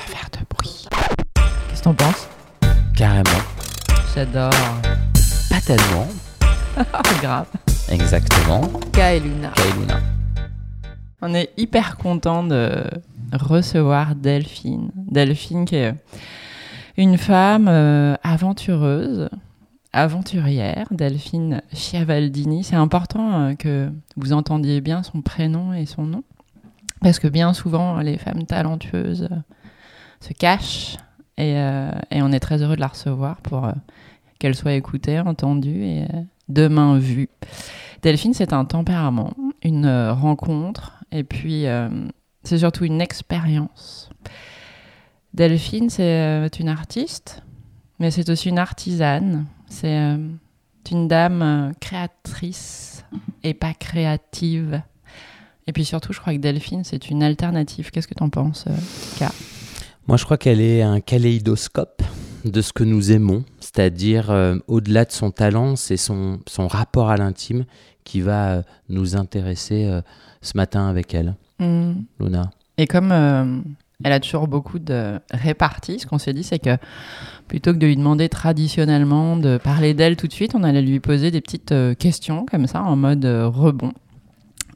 pas 0.00 0.12
faire 0.12 0.30
de 0.32 0.46
bruit. 0.48 0.86
Qu'est-ce 1.68 1.80
que 1.80 1.84
t'en 1.84 1.94
penses 1.94 2.28
Carrément. 2.96 3.24
J'adore. 4.14 4.50
Pas 5.48 5.60
tellement. 5.60 6.08
Grave. 7.22 7.46
Exactement. 7.90 8.62
Ka 8.92 9.14
et 9.14 9.20
Luna. 9.20 9.52
On 11.22 11.34
est 11.34 11.50
hyper 11.56 11.96
content 11.96 12.44
de 12.44 12.84
recevoir 13.32 14.14
Delphine. 14.14 14.90
Delphine 14.94 15.64
qui 15.64 15.76
est 15.76 15.94
une 16.96 17.18
femme 17.18 17.68
euh, 17.68 18.14
aventureuse, 18.22 19.28
aventurière, 19.92 20.86
Delphine 20.90 21.62
Chiavaldini. 21.72 22.64
C'est 22.64 22.76
important 22.76 23.32
euh, 23.32 23.54
que 23.54 23.90
vous 24.16 24.32
entendiez 24.32 24.80
bien 24.80 25.02
son 25.02 25.20
prénom 25.20 25.72
et 25.72 25.86
son 25.86 26.04
nom. 26.04 26.22
Parce 27.00 27.18
que 27.18 27.28
bien 27.28 27.54
souvent, 27.54 27.98
les 27.98 28.18
femmes 28.18 28.44
talentueuses 28.44 29.28
euh, 29.30 29.36
se 30.20 30.32
cachent. 30.32 30.96
Et, 31.36 31.54
euh, 31.56 31.90
et 32.10 32.22
on 32.22 32.32
est 32.32 32.40
très 32.40 32.62
heureux 32.62 32.76
de 32.76 32.80
la 32.80 32.88
recevoir 32.88 33.36
pour 33.38 33.64
euh, 33.64 33.72
qu'elle 34.38 34.54
soit 34.54 34.74
écoutée, 34.74 35.20
entendue 35.20 35.84
et 35.84 36.02
euh, 36.02 36.22
demain 36.48 36.98
vue. 36.98 37.28
Delphine, 38.02 38.34
c'est 38.34 38.52
un 38.52 38.64
tempérament, 38.64 39.32
une 39.62 39.86
rencontre, 40.08 41.02
et 41.12 41.22
puis 41.22 41.66
c'est 42.42 42.56
surtout 42.56 42.86
une 42.86 43.02
expérience. 43.02 44.08
Delphine, 45.34 45.90
c'est 45.90 46.50
une 46.58 46.70
artiste, 46.70 47.42
mais 47.98 48.10
c'est 48.10 48.30
aussi 48.30 48.48
une 48.48 48.58
artisane. 48.58 49.44
C'est 49.68 50.16
une 50.90 51.08
dame 51.08 51.74
créatrice 51.78 53.04
et 53.42 53.52
pas 53.52 53.74
créative. 53.74 54.82
Et 55.66 55.72
puis 55.72 55.84
surtout, 55.84 56.12
je 56.12 56.20
crois 56.20 56.32
que 56.32 56.38
Delphine, 56.38 56.82
c'est 56.82 57.10
une 57.10 57.22
alternative. 57.22 57.90
Qu'est-ce 57.90 58.08
que 58.08 58.14
tu 58.14 58.22
en 58.22 58.28
penses, 58.30 58.64
euh, 58.66 58.76
Ka? 59.18 59.30
Moi, 60.06 60.16
je 60.16 60.24
crois 60.24 60.38
qu'elle 60.38 60.60
est 60.60 60.82
un 60.82 61.00
kaléidoscope 61.00 62.02
de 62.44 62.60
ce 62.62 62.72
que 62.72 62.84
nous 62.84 63.12
aimons, 63.12 63.44
c'est-à-dire 63.60 64.30
euh, 64.30 64.56
au-delà 64.66 65.04
de 65.04 65.12
son 65.12 65.30
talent, 65.30 65.76
c'est 65.76 65.96
son, 65.96 66.40
son 66.46 66.68
rapport 66.68 67.10
à 67.10 67.16
l'intime 67.16 67.64
qui 68.04 68.20
va 68.20 68.50
euh, 68.50 68.62
nous 68.88 69.16
intéresser 69.16 69.84
euh, 69.84 70.00
ce 70.40 70.56
matin 70.56 70.88
avec 70.88 71.14
elle. 71.14 71.34
Hmm. 71.58 72.02
Luna. 72.18 72.50
Et 72.78 72.86
comme 72.86 73.12
euh, 73.12 73.60
elle 74.02 74.12
a 74.12 74.20
toujours 74.20 74.48
beaucoup 74.48 74.78
de 74.78 75.20
réparties, 75.30 75.98
ce 75.98 76.06
qu'on 76.06 76.18
s'est 76.18 76.32
dit, 76.32 76.42
c'est 76.42 76.58
que 76.58 76.76
plutôt 77.48 77.72
que 77.72 77.78
de 77.78 77.86
lui 77.86 77.96
demander 77.96 78.28
traditionnellement 78.28 79.36
de 79.36 79.58
parler 79.58 79.92
d'elle 79.92 80.16
tout 80.16 80.26
de 80.26 80.32
suite, 80.32 80.54
on 80.54 80.62
allait 80.62 80.82
lui 80.82 81.00
poser 81.00 81.30
des 81.30 81.40
petites 81.40 81.72
euh, 81.72 81.94
questions 81.94 82.46
comme 82.50 82.66
ça, 82.66 82.82
en 82.82 82.96
mode 82.96 83.24
euh, 83.24 83.48
rebond. 83.48 83.92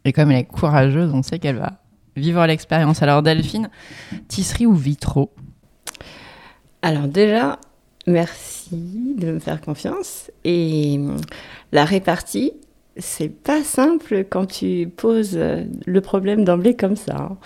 Et 0.04 0.12
comme 0.12 0.30
elle 0.30 0.38
est 0.38 0.44
courageuse, 0.44 1.12
on 1.14 1.22
sait 1.22 1.38
qu'elle 1.38 1.56
va 1.56 1.80
vivre 2.16 2.44
l'expérience. 2.46 3.02
Alors 3.02 3.22
Delphine, 3.22 3.68
tisserie 4.28 4.66
ou 4.66 4.74
vitraux? 4.74 5.30
Alors 6.82 7.08
déjà, 7.08 7.58
merci 8.06 9.14
de 9.18 9.32
me 9.32 9.38
faire 9.38 9.60
confiance. 9.60 10.30
Et 10.44 11.00
la 11.72 11.84
répartie, 11.84 12.52
c'est 12.96 13.28
pas 13.28 13.62
simple 13.64 14.24
quand 14.28 14.46
tu 14.46 14.88
poses 14.96 15.36
le 15.36 16.00
problème 16.00 16.44
d'emblée 16.44 16.76
comme 16.76 16.96
ça. 16.96 17.16
hein. 17.16 17.36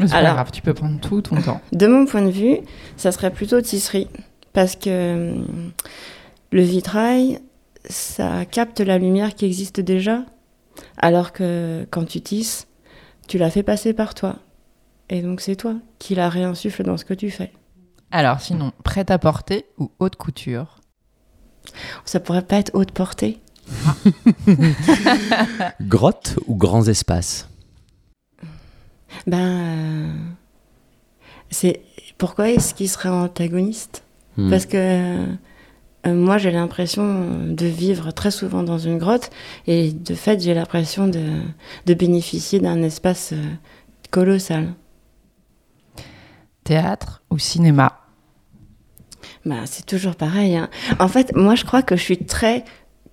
Mais 0.00 0.06
C'est 0.08 0.14
pas 0.14 0.22
grave, 0.34 0.50
tu 0.52 0.62
peux 0.62 0.74
prendre 0.74 1.00
tout 1.00 1.22
ton 1.22 1.40
temps. 1.40 1.60
De 1.72 1.86
mon 1.86 2.04
point 2.06 2.22
de 2.22 2.30
vue, 2.30 2.58
ça 2.96 3.12
serait 3.12 3.30
plutôt 3.32 3.60
tisserie. 3.60 4.08
Parce 4.52 4.76
que 4.76 5.32
hum, 5.32 5.72
le 6.52 6.62
vitrail, 6.62 7.38
ça 7.88 8.44
capte 8.44 8.80
la 8.80 8.98
lumière 8.98 9.34
qui 9.34 9.44
existe 9.46 9.80
déjà. 9.80 10.24
Alors 10.98 11.32
que 11.32 11.86
quand 11.90 12.04
tu 12.04 12.20
tisses, 12.20 12.66
tu 13.28 13.38
la 13.38 13.50
fais 13.50 13.62
passer 13.62 13.92
par 13.92 14.14
toi. 14.14 14.36
Et 15.10 15.22
donc 15.22 15.40
c'est 15.40 15.56
toi 15.56 15.74
qui 15.98 16.14
la 16.14 16.28
réinsuffle 16.28 16.82
dans 16.82 16.96
ce 16.96 17.04
que 17.04 17.14
tu 17.14 17.30
fais. 17.30 17.52
Alors 18.10 18.40
sinon, 18.40 18.72
prêt 18.82 19.10
à 19.10 19.18
porter 19.18 19.66
ou 19.78 19.90
haute 20.00 20.16
couture? 20.16 20.80
Ça 22.04 22.20
pourrait 22.20 22.42
pas 22.42 22.56
être 22.56 22.70
haute 22.74 22.90
portée. 22.90 23.38
Grotte 25.82 26.38
ou 26.46 26.56
grands 26.56 26.88
espaces? 26.88 27.48
Ben, 29.26 29.38
euh, 29.38 30.12
c'est 31.50 31.82
pourquoi 32.16 32.50
est-ce 32.50 32.72
qu'il 32.72 32.88
serait 32.88 33.10
antagoniste? 33.10 34.02
Hmm. 34.36 34.48
Parce 34.48 34.64
que 34.64 34.76
euh, 34.76 35.26
moi, 36.06 36.38
j'ai 36.38 36.50
l'impression 36.50 37.26
de 37.48 37.66
vivre 37.66 38.12
très 38.12 38.30
souvent 38.30 38.62
dans 38.62 38.78
une 38.78 38.98
grotte 38.98 39.30
et 39.66 39.92
de 39.92 40.14
fait, 40.14 40.40
j'ai 40.40 40.54
l'impression 40.54 41.06
de, 41.08 41.22
de 41.86 41.94
bénéficier 41.94 42.60
d'un 42.60 42.82
espace 42.82 43.32
euh, 43.32 43.42
colossal. 44.10 44.68
Théâtre 46.64 47.22
ou 47.30 47.38
cinéma? 47.38 47.98
Ben, 49.44 49.62
c'est 49.66 49.86
toujours 49.86 50.14
pareil. 50.16 50.56
hein. 50.56 50.68
En 50.98 51.08
fait, 51.08 51.34
moi, 51.34 51.54
je 51.54 51.64
crois 51.64 51.82
que 51.82 51.96
je 51.96 52.02
suis 52.02 52.18
très 52.18 52.64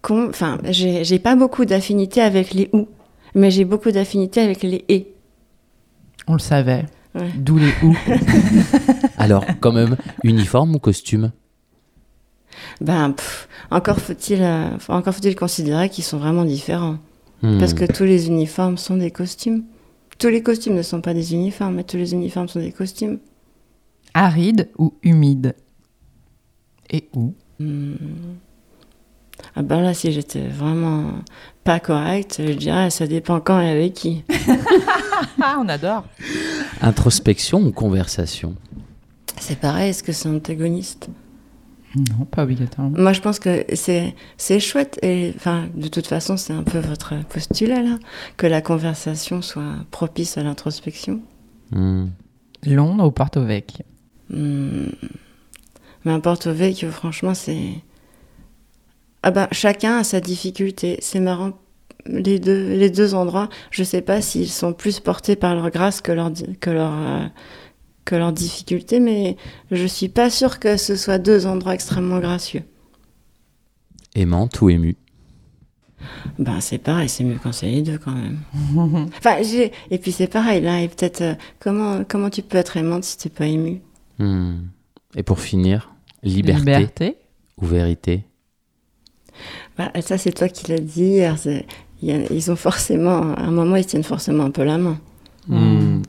con. 0.01 0.28
Enfin, 0.29 0.57
j'ai 0.66 1.03
j'ai 1.03 1.19
pas 1.19 1.35
beaucoup 1.35 1.66
d'affinité 1.66 2.22
avec 2.22 2.53
les 2.53 2.69
ou, 2.74 2.88
mais 3.34 3.51
j'ai 3.51 3.66
beaucoup 3.66 3.91
d'affinité 3.91 4.41
avec 4.41 4.62
les 4.63 4.84
et. 4.90 5.13
On 6.28 6.34
le 6.34 6.40
savait. 6.40 6.85
Ouais. 7.13 7.31
D'où 7.35 7.57
les 7.57 7.72
ou. 7.84 7.95
Alors, 9.18 9.45
quand 9.62 9.72
même, 9.72 9.95
uniforme 10.24 10.75
ou 10.75 10.79
costume? 10.79 11.31
Ben, 12.82 13.12
pff, 13.12 13.48
encore 13.72 14.00
faut-il 14.00 14.42
euh, 14.42 14.70
encore 14.90 15.14
faut-il 15.14 15.36
considérer 15.36 15.90
qu'ils 15.90 16.04
sont 16.04 16.18
vraiment 16.18 16.46
différents. 16.46 16.98
Hmm. 17.42 17.60
Parce 17.60 17.74
que 17.74 17.86
tous 17.86 18.04
les 18.04 18.28
uniformes 18.28 18.78
sont 18.78 18.98
des 18.98 19.12
costumes. 19.12 19.64
Tous 20.18 20.30
les 20.30 20.42
costumes 20.42 20.76
ne 20.76 20.82
sont 20.82 21.02
pas 21.02 21.14
des 21.14 21.34
uniformes, 21.34 21.76
mais 21.76 21.84
tous 21.84 21.98
les 21.98 22.14
uniformes 22.14 22.48
sont 22.48 22.60
des 22.60 22.72
costumes. 22.72 23.20
Aride 24.14 24.70
ou 24.78 24.94
humide? 25.04 25.56
Et 26.90 27.10
où? 27.14 27.34
Ah 29.56 29.62
ben 29.62 29.82
là, 29.82 29.94
si 29.94 30.12
j'étais 30.12 30.48
vraiment 30.48 31.06
pas 31.64 31.80
correcte, 31.80 32.42
je 32.46 32.54
dirais 32.54 32.90
ça 32.90 33.08
dépend 33.08 33.40
quand 33.40 33.60
et 33.60 33.70
avec 33.70 33.94
qui. 33.94 34.24
Ah, 35.42 35.58
on 35.62 35.68
adore 35.68 36.06
Introspection 36.82 37.60
ou 37.62 37.72
conversation? 37.72 38.56
C'est 39.40 39.60
pareil, 39.60 39.90
est-ce 39.90 40.04
que 40.04 40.12
c'est 40.12 40.30
antagoniste? 40.30 41.10
Non, 41.95 42.25
pas 42.25 42.44
obligatoirement. 42.44 42.97
Moi, 42.97 43.13
je 43.13 43.22
pense 43.22 43.39
que 43.39 43.66
c'est 43.73 44.16
c'est 44.38 44.59
chouette 44.59 45.00
et 45.01 45.33
enfin, 45.35 45.67
de 45.75 45.88
toute 45.88 46.07
façon, 46.07 46.35
c'est 46.35 46.53
un 46.53 46.63
peu 46.63 46.79
votre 46.79 47.13
postulat 47.29 47.81
là, 47.81 47.97
que 48.38 48.47
la 48.47 48.61
conversation 48.61 49.41
soit 49.41 49.75
propice 49.91 50.38
à 50.38 50.44
l'introspection. 50.44 51.22
Hmm. 51.72 52.07
Londres 52.66 53.06
ou 53.06 53.11
Porto 53.11 53.44
Vecchio? 53.44 53.85
Hmm. 54.29 54.89
Mais 56.03 56.11
un 56.11 56.19
Porto 56.19 56.51
Vecchio, 56.51 56.89
franchement, 56.89 57.33
c'est. 57.33 57.81
Ah 59.23 59.31
ben, 59.31 59.47
chacun 59.51 59.97
a 59.97 60.03
sa 60.03 60.19
difficulté. 60.19 60.97
C'est 61.01 61.19
marrant. 61.19 61.53
Les 62.07 62.38
deux, 62.38 62.75
les 62.75 62.91
deux 62.91 63.16
endroits, 63.16 63.50
je 63.72 63.83
sais 63.83 64.01
pas 64.01 64.22
s'ils 64.22 64.51
sont 64.51 64.73
plus 64.73 65.00
portés 65.00 65.35
par 65.35 65.56
leur 65.56 65.72
grâce 65.72 66.01
que 66.01 66.12
leur, 66.12 66.31
que 66.59 66.69
leur, 66.69 66.94
euh, 66.94 67.25
que 68.06 68.16
leur 68.16 68.32
difficulté, 68.32 69.00
mais 69.00 69.36
je 69.72 69.86
suis 69.86 70.10
pas 70.10 70.30
sûre 70.30 70.60
que 70.60 70.78
ce 70.78 70.96
soit 70.96 71.18
deux 71.18 71.46
endroits 71.48 71.74
extrêmement 71.74 72.20
gracieux. 72.20 72.64
Aimante 74.14 74.62
ou 74.62 74.70
ému 74.70 74.96
Ben, 76.40 76.62
c'est 76.62 76.78
pareil, 76.78 77.10
c'est 77.10 77.24
mieux 77.24 77.40
quand 77.42 77.52
c'est 77.52 77.66
les 77.66 77.82
deux 77.82 77.98
quand 77.98 78.12
même. 78.14 78.40
enfin, 79.18 79.38
j'ai... 79.42 79.72
Et 79.92 79.98
puis 79.98 80.12
c'est 80.12 80.28
pareil, 80.28 80.62
là, 80.62 80.82
et 80.82 80.88
peut-être, 80.88 81.22
euh, 81.22 81.34
comment, 81.60 82.04
comment 82.08 82.30
tu 82.30 82.42
peux 82.44 82.58
être 82.58 82.78
aimante 82.78 83.04
si 83.04 83.18
t'es 83.18 83.30
pas 83.30 83.48
ému 83.48 83.82
Hmm. 84.18 84.68
Et 85.18 85.24
pour 85.24 85.40
finir, 85.42 85.92
liberté, 86.24 86.60
Liberté 86.60 87.18
ou 87.58 87.66
vérité? 87.66 88.24
Bah, 89.78 89.92
ça, 90.00 90.18
c'est 90.18 90.32
toi 90.32 90.48
qui 90.48 90.72
l'as 90.72 90.80
dit 90.80 91.04
hier. 91.04 91.38
c'est- 91.38 91.66
Ils 92.02 92.50
ont 92.52 92.56
forcément, 92.56 93.34
à 93.34 93.42
un 93.42 93.52
moment, 93.52 93.76
ils 93.76 93.86
tiennent 93.86 94.04
forcément 94.04 94.46
un 94.46 94.52
peu 94.52 94.64
la 94.64 94.78
main. 94.78 94.98
Hmm. 95.50 96.01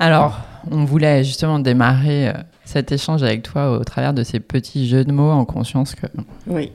Alors, 0.00 0.40
on 0.70 0.84
voulait 0.84 1.24
justement 1.24 1.58
démarrer 1.58 2.28
euh, 2.28 2.32
cet 2.64 2.92
échange 2.92 3.22
avec 3.22 3.42
toi 3.42 3.78
au 3.78 3.84
travers 3.84 4.14
de 4.14 4.22
ces 4.22 4.40
petits 4.40 4.86
jeux 4.88 5.04
de 5.04 5.12
mots 5.12 5.30
en 5.30 5.44
conscience 5.44 5.94
que 5.94 6.06
Oui. 6.46 6.72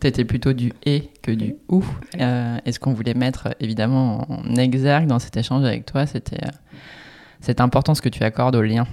tu 0.00 0.06
étais 0.06 0.24
plutôt 0.24 0.52
du 0.52 0.72
et 0.84 1.10
que 1.22 1.30
du 1.30 1.54
ou. 1.68 1.84
Euh, 2.20 2.58
et 2.64 2.72
ce 2.72 2.80
qu'on 2.80 2.92
voulait 2.92 3.14
mettre 3.14 3.48
euh, 3.48 3.52
évidemment 3.60 4.26
en 4.30 4.56
exergue 4.56 5.06
dans 5.06 5.18
cet 5.18 5.36
échange 5.36 5.64
avec 5.64 5.86
toi, 5.86 6.06
c'était 6.06 6.44
euh, 6.44 6.50
cette 7.40 7.60
importance 7.60 8.00
que 8.00 8.08
tu 8.08 8.22
accordes 8.24 8.56
au 8.56 8.62
lien? 8.62 8.86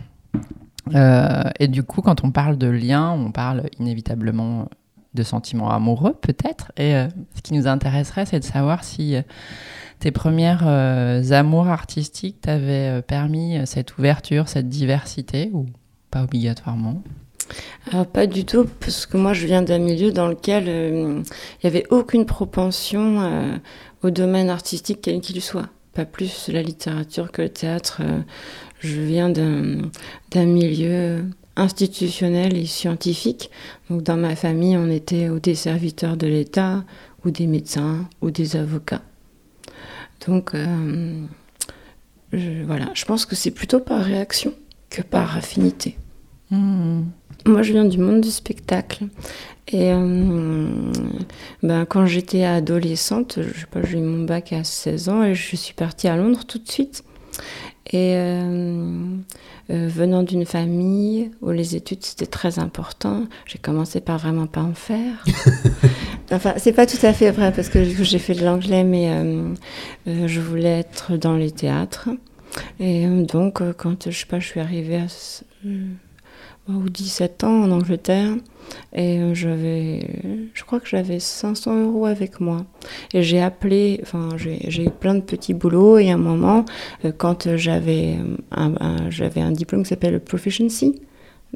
Euh, 0.95 1.43
et 1.59 1.67
du 1.67 1.83
coup, 1.83 2.01
quand 2.01 2.23
on 2.23 2.31
parle 2.31 2.57
de 2.57 2.67
lien, 2.67 3.11
on 3.11 3.31
parle 3.31 3.63
inévitablement 3.79 4.67
de 5.13 5.23
sentiments 5.23 5.71
amoureux, 5.71 6.13
peut-être. 6.13 6.71
Et 6.77 6.95
euh, 6.95 7.07
ce 7.35 7.41
qui 7.41 7.53
nous 7.53 7.67
intéresserait, 7.67 8.25
c'est 8.25 8.39
de 8.39 8.45
savoir 8.45 8.83
si 8.83 9.15
euh, 9.15 9.21
tes 9.99 10.11
premières 10.11 10.63
euh, 10.65 11.31
amours 11.31 11.67
artistiques 11.67 12.41
t'avaient 12.41 13.01
permis 13.01 13.59
cette 13.65 13.97
ouverture, 13.97 14.47
cette 14.47 14.69
diversité, 14.69 15.49
ou 15.53 15.65
pas 16.09 16.23
obligatoirement? 16.23 17.01
Pas 18.13 18.27
du 18.27 18.45
tout, 18.45 18.65
parce 18.79 19.05
que 19.05 19.17
moi, 19.17 19.33
je 19.33 19.45
viens 19.45 19.61
d'un 19.61 19.79
milieu 19.79 20.11
dans 20.11 20.27
lequel 20.27 20.67
il 20.67 21.23
n'y 21.63 21.67
avait 21.67 21.85
aucune 21.89 22.25
propension 22.25 23.59
au 24.03 24.09
domaine 24.09 24.49
artistique, 24.49 24.99
quel 25.01 25.19
qu'il 25.19 25.41
soit. 25.41 25.67
pas 25.93 26.05
plus 26.05 26.47
la 26.47 26.61
littérature 26.61 27.31
que 27.31 27.41
le 27.41 27.49
théâtre. 27.49 28.01
Je 28.79 29.01
viens 29.01 29.29
d'un 29.29 30.45
milieu 30.45 31.25
institutionnel 31.55 32.57
et 32.57 32.65
scientifique. 32.65 33.49
Donc 33.89 34.03
dans 34.03 34.17
ma 34.17 34.35
famille, 34.35 34.77
on 34.77 34.89
était 34.89 35.29
ou 35.29 35.39
des 35.39 35.55
serviteurs 35.55 36.17
de 36.17 36.27
l'État, 36.27 36.83
ou 37.25 37.31
des 37.31 37.47
médecins, 37.47 38.07
ou 38.21 38.31
des 38.31 38.55
avocats. 38.55 39.01
Donc 40.27 40.53
euh, 40.53 41.25
je, 42.33 42.63
voilà, 42.65 42.89
je 42.93 43.05
pense 43.05 43.25
que 43.25 43.35
c'est 43.35 43.51
plutôt 43.51 43.79
par 43.79 44.01
réaction 44.01 44.53
que 44.89 45.01
par 45.01 45.37
affinité. 45.37 45.97
Hmm. 46.49 47.03
Moi, 47.45 47.63
je 47.63 47.71
viens 47.71 47.85
du 47.85 47.97
monde 47.97 48.21
du 48.21 48.29
spectacle. 48.29 49.05
Et 49.67 49.91
euh, 49.91 50.67
ben, 51.63 51.85
quand 51.85 52.05
j'étais 52.05 52.43
adolescente, 52.43 53.39
j'ai 53.83 53.97
eu 53.97 54.01
mon 54.01 54.25
bac 54.25 54.53
à 54.53 54.63
16 54.63 55.09
ans 55.09 55.23
et 55.23 55.33
je 55.33 55.55
suis 55.55 55.73
partie 55.73 56.07
à 56.07 56.17
Londres 56.17 56.43
tout 56.45 56.59
de 56.59 56.69
suite. 56.69 57.03
Et 57.87 58.13
euh, 58.15 59.17
euh, 59.71 59.87
venant 59.87 60.23
d'une 60.23 60.45
famille 60.45 61.31
où 61.41 61.49
les 61.49 61.75
études 61.75 62.03
c'était 62.03 62.27
très 62.27 62.59
important, 62.59 63.25
j'ai 63.45 63.57
commencé 63.57 64.01
par 64.01 64.19
vraiment 64.19 64.47
pas 64.47 64.61
en 64.61 64.73
faire. 64.73 65.23
enfin, 66.31 66.53
c'est 66.57 66.73
pas 66.73 66.85
tout 66.85 67.03
à 67.03 67.11
fait 67.11 67.31
vrai 67.31 67.51
parce 67.51 67.69
que 67.69 67.83
j'ai 67.83 68.19
fait 68.19 68.35
de 68.35 68.45
l'anglais, 68.45 68.83
mais 68.83 69.09
je 70.05 70.39
voulais 70.39 70.79
être 70.79 71.17
dans 71.17 71.35
les 71.35 71.51
théâtres. 71.51 72.09
Et 72.79 73.07
donc, 73.07 73.61
quand 73.77 74.09
je 74.09 74.17
sais 74.17 74.25
pas, 74.25 74.39
je 74.39 74.47
suis 74.47 74.59
arrivée 74.59 74.97
à 74.97 75.07
ou 76.75 76.89
17 76.89 77.43
ans 77.43 77.63
en 77.63 77.71
Angleterre 77.71 78.35
et 78.93 79.19
euh, 79.19 79.33
j'avais, 79.33 80.07
je 80.53 80.63
crois 80.63 80.79
que 80.79 80.87
j'avais 80.87 81.19
500 81.19 81.83
euros 81.83 82.05
avec 82.05 82.39
moi. 82.39 82.65
Et 83.13 83.23
j'ai 83.23 83.41
appelé, 83.41 83.99
enfin 84.03 84.29
j'ai 84.37 84.83
eu 84.85 84.89
plein 84.89 85.15
de 85.15 85.21
petits 85.21 85.53
boulots 85.53 85.97
et 85.97 86.11
à 86.11 86.15
un 86.15 86.17
moment, 86.17 86.65
euh, 87.05 87.11
quand 87.15 87.55
j'avais 87.55 88.17
un, 88.51 89.09
j'avais 89.09 89.41
un 89.41 89.51
diplôme 89.51 89.83
qui 89.83 89.89
s'appelle 89.89 90.19
Proficiency, 90.19 91.01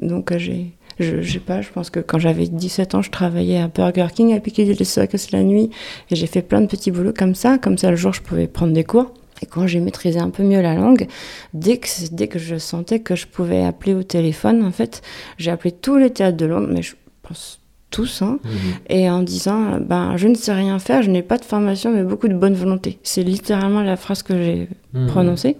donc 0.00 0.32
euh, 0.32 0.38
j'ai 0.38 0.72
je, 0.98 1.20
sais 1.20 1.40
pas, 1.40 1.60
je 1.60 1.70
pense 1.70 1.90
que 1.90 2.00
quand 2.00 2.18
j'avais 2.18 2.46
17 2.46 2.94
ans, 2.94 3.02
je 3.02 3.10
travaillais 3.10 3.58
à 3.58 3.68
Burger 3.68 4.06
King 4.14 4.34
à 4.34 4.40
Piccadilly 4.40 4.86
Circus 4.86 5.30
la 5.30 5.42
nuit 5.42 5.68
et 6.10 6.16
j'ai 6.16 6.26
fait 6.26 6.40
plein 6.40 6.62
de 6.62 6.66
petits 6.66 6.90
boulots 6.90 7.12
comme 7.12 7.34
ça, 7.34 7.58
comme 7.58 7.76
ça 7.76 7.90
le 7.90 7.96
jour 7.96 8.14
je 8.14 8.22
pouvais 8.22 8.46
prendre 8.46 8.72
des 8.72 8.84
cours. 8.84 9.12
Et 9.42 9.46
quand 9.46 9.66
j'ai 9.66 9.80
maîtrisé 9.80 10.18
un 10.18 10.30
peu 10.30 10.42
mieux 10.42 10.60
la 10.60 10.74
langue, 10.74 11.06
dès 11.54 11.78
que, 11.78 11.88
dès 12.10 12.28
que 12.28 12.38
je 12.38 12.56
sentais 12.56 13.00
que 13.00 13.14
je 13.14 13.26
pouvais 13.26 13.64
appeler 13.64 13.94
au 13.94 14.02
téléphone, 14.02 14.64
en 14.64 14.72
fait, 14.72 15.02
j'ai 15.38 15.50
appelé 15.50 15.72
tous 15.72 15.96
les 15.96 16.10
théâtres 16.10 16.36
de 16.36 16.46
Londres, 16.46 16.68
mais 16.70 16.82
je 16.82 16.94
pense 17.22 17.60
tous, 17.90 18.20
hein, 18.20 18.38
mhm. 18.44 18.50
et 18.88 19.08
en 19.08 19.22
disant, 19.22 19.78
ben, 19.80 20.16
je 20.16 20.26
ne 20.26 20.34
sais 20.34 20.52
rien 20.52 20.78
faire, 20.78 21.02
je 21.02 21.10
n'ai 21.10 21.22
pas 21.22 21.38
de 21.38 21.44
formation, 21.44 21.92
mais 21.92 22.02
beaucoup 22.02 22.28
de 22.28 22.34
bonne 22.34 22.54
volonté. 22.54 22.98
C'est 23.02 23.22
littéralement 23.22 23.80
la 23.82 23.96
phrase 23.96 24.22
que 24.22 24.36
j'ai 24.36 24.68
mhm. 24.92 25.06
prononcée. 25.06 25.56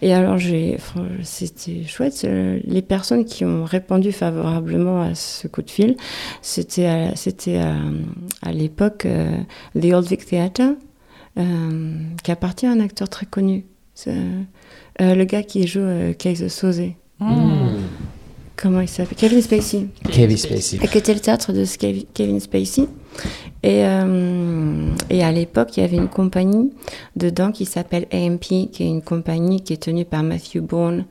Et 0.00 0.14
alors, 0.14 0.38
c'était 1.22 1.84
chouette. 1.84 2.26
Les 2.64 2.82
personnes 2.82 3.24
qui 3.24 3.44
ont 3.44 3.64
répondu 3.64 4.12
favorablement 4.12 5.02
à 5.02 5.14
ce 5.14 5.46
coup 5.46 5.62
de 5.62 5.70
fil, 5.70 5.96
c'était 6.42 7.12
c'était 7.14 7.58
à, 7.58 7.76
à 8.42 8.52
l'époque 8.52 9.04
euh, 9.04 9.36
The 9.78 9.92
Old 9.92 10.06
Vic 10.06 10.24
Theatre, 10.24 10.74
qui 12.22 12.30
appartient 12.30 12.66
à 12.66 12.72
un 12.72 12.80
acteur 12.80 13.08
très 13.08 13.26
connu. 13.26 13.64
Euh, 14.06 15.14
le 15.14 15.24
gars 15.24 15.42
qui 15.42 15.66
joue 15.66 15.80
euh, 15.80 16.12
Case 16.12 16.46
Sauzé. 16.48 16.96
Hmm. 17.20 17.78
Comment 18.56 18.80
il 18.80 18.88
s'appelle? 18.88 19.16
Kevin 19.16 19.40
Spacey. 19.40 19.86
Kevin 20.10 20.36
Spacey. 20.36 20.78
Qui 20.78 20.98
était 20.98 21.14
le 21.14 21.20
théâtre 21.20 21.52
de 21.52 21.64
Kevin 22.12 22.40
Spacey. 22.40 22.88
Et, 23.62 23.84
euh, 23.84 24.90
et 25.10 25.24
à 25.24 25.32
l'époque, 25.32 25.76
il 25.76 25.80
y 25.80 25.82
avait 25.82 25.96
une 25.96 26.08
compagnie 26.08 26.72
dedans 27.16 27.50
qui 27.50 27.64
s'appelle 27.64 28.06
AMP, 28.12 28.70
qui 28.70 28.82
est 28.82 28.86
une 28.86 29.02
compagnie 29.02 29.62
qui 29.62 29.72
est 29.72 29.82
tenue 29.82 30.04
par 30.04 30.22
Matthew 30.22 30.58
Bourne, 30.58 31.06